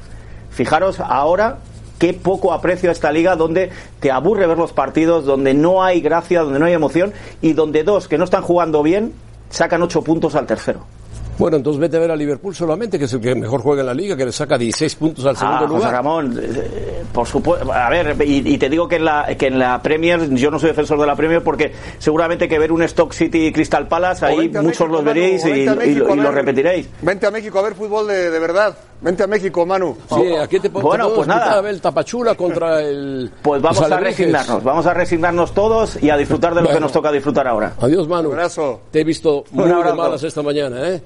[0.49, 1.59] fijaros ahora
[1.97, 3.69] qué poco aprecio a esta liga donde
[4.01, 7.85] te aburre ver los partidos, donde no hay gracia, donde no hay emoción, y donde
[7.85, 9.13] dos que no están jugando bien
[9.49, 10.96] sacan ocho puntos al tercero.
[11.37, 13.87] Bueno, entonces vete a ver a Liverpool solamente, que es el que mejor juega en
[13.87, 15.91] la liga, que le saca 16 puntos al segundo Ah, José lugar.
[15.93, 17.71] Ramón, eh, por supuesto.
[17.71, 20.59] A ver, y, y te digo que en, la, que en la Premier, yo no
[20.59, 24.25] soy defensor de la Premier porque seguramente que ver un Stock City y Crystal Palace,
[24.25, 26.89] ahí muchos México, los veréis y, lo, y repetiréis.
[27.01, 28.77] Vente a México a ver fútbol de, de verdad.
[28.99, 29.95] Vente a México, Manu.
[30.09, 31.57] Sí, aquí te, te Bueno, podemos pues nada.
[31.57, 33.31] a ver el Tapachula contra el.
[33.43, 36.91] Pues vamos a resignarnos, vamos a resignarnos todos y a disfrutar de lo que nos
[36.91, 37.73] toca disfrutar ahora.
[37.79, 38.31] Adiós, Manu.
[38.31, 38.81] Abrazo.
[38.91, 41.01] Te he visto Un muy de malas esta mañana, ¿eh?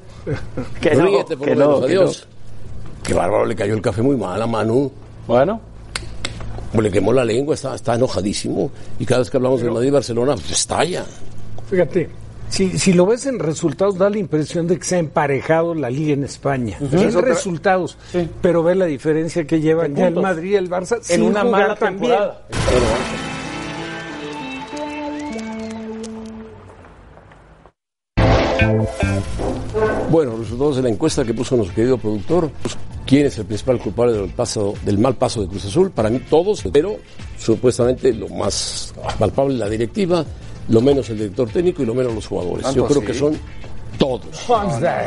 [0.80, 2.10] Que no, Ríete por que lo no, que.
[3.04, 4.92] Qué bárbaro, le cayó el café muy mal a Manu.
[5.28, 5.60] Bueno,
[6.80, 8.72] Le quemó la lengua, está, está enojadísimo.
[9.00, 11.06] Y cada vez que hablamos de Madrid y Barcelona, pues estalla.
[11.70, 12.10] Fíjate,
[12.50, 15.90] si, si lo ves en resultados, da la impresión de que se ha emparejado la
[15.90, 16.78] liga en España.
[16.80, 17.98] En Eso te- resultados.
[18.42, 20.16] Pero ve la diferencia que llevan ya el.
[20.16, 22.14] Madrid y el Barça en sin una jugar mala tan bien.
[30.12, 32.52] Bueno, resultados de la encuesta que puso nuestro querido productor.
[33.06, 35.90] ¿Quién es el principal culpable del, paso, del mal paso de Cruz Azul?
[35.90, 36.98] Para mí todos, pero
[37.40, 40.26] supuestamente lo más palpable la directiva
[40.68, 42.64] lo menos el director técnico y lo menos los jugadores.
[42.64, 43.08] ¿Tanto Yo creo así?
[43.08, 43.40] que son
[43.98, 44.46] todos.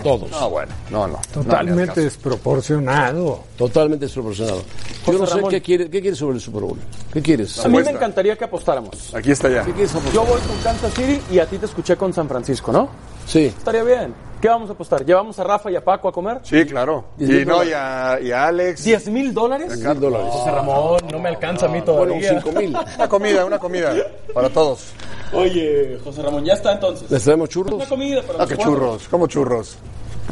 [0.03, 0.31] Todos.
[0.31, 1.21] No, bueno, no, no.
[1.33, 3.45] Totalmente desproporcionado.
[3.59, 4.59] Totalmente desproporcionado.
[4.59, 5.51] Yo José no sé Ramón.
[5.51, 6.79] qué quieres, qué quieres sobre el Super Bowl.
[7.13, 7.65] ¿Qué quieres?
[7.65, 9.15] A mí me encantaría que apostáramos.
[9.15, 9.65] Aquí está ya.
[9.65, 10.15] ¿Qué quieres apostar?
[10.15, 12.89] Yo voy con Kansas City y a ti te escuché con San Francisco, ¿no?
[13.27, 13.47] Sí.
[13.47, 14.15] Estaría bien.
[14.45, 15.07] ¿Qué vamos a apostar?
[15.07, 16.41] ¿Llevamos a Rafa y a Paco a comer?
[16.43, 17.07] Sí, claro.
[17.19, 18.87] Y no, y a, y a Alex.
[18.87, 19.75] ¿10 mil dólares?
[19.79, 20.27] Mil dólares.
[20.31, 22.29] José Ramón, no me alcanza a mí Bueno, todavía.
[22.43, 22.77] cinco mil.
[22.99, 23.95] Una comida, una comida.
[24.35, 24.89] Para todos.
[25.33, 27.11] Oye, José Ramón, ya está entonces.
[27.11, 27.73] ¿Les traemos churros?
[27.73, 29.09] Una comida para Ah, que churros.
[29.09, 29.79] Como churros.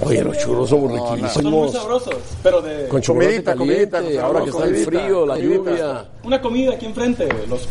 [0.05, 1.73] Oye, los churros son muy Son muy riquísimos.
[1.73, 2.89] sabrosos, pero de...
[2.89, 5.57] Con Comidita, caliente, comidita, ahora que está el frío, la comidita.
[5.71, 6.05] lluvia.
[6.25, 7.29] Una comida aquí enfrente.
[7.49, 7.67] Los...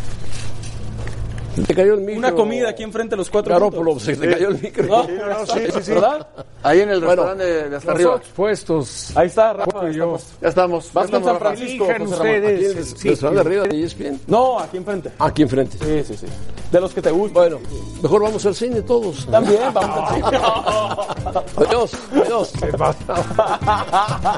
[1.68, 2.18] Te cayó el micro.
[2.18, 4.86] Una comida aquí enfrente los cuatro Garópolo, se te cayó el micro.
[4.86, 5.92] No, Sí, no, no, sí, sí, sí.
[5.92, 6.28] ¿Verdad?
[6.64, 8.22] Ahí en el Bueno, restaurante de, de hasta arriba.
[8.36, 9.12] puestos.
[9.18, 9.90] Ahí está, Rafa.
[9.90, 10.16] Y yo.
[10.16, 10.94] estamos- Ya estamos.
[10.94, 11.40] Vas con estamos, San.
[11.40, 11.84] Francisco.
[11.86, 12.76] Aquí en ustedes.
[12.78, 14.20] el Sí, restaurante de arriba de ESPN.
[14.28, 15.12] No, aquí enfrente.
[15.20, 15.78] Aquí enfrente.
[15.78, 16.32] Sí, sí, sí.
[16.72, 17.34] De los que te gustan.
[17.34, 17.60] Bueno,
[18.02, 19.26] mejor vamos al cine todos.
[19.28, 22.54] También, vamos a Adiós, adiós.
[22.62, 24.38] ¿Qué pasa?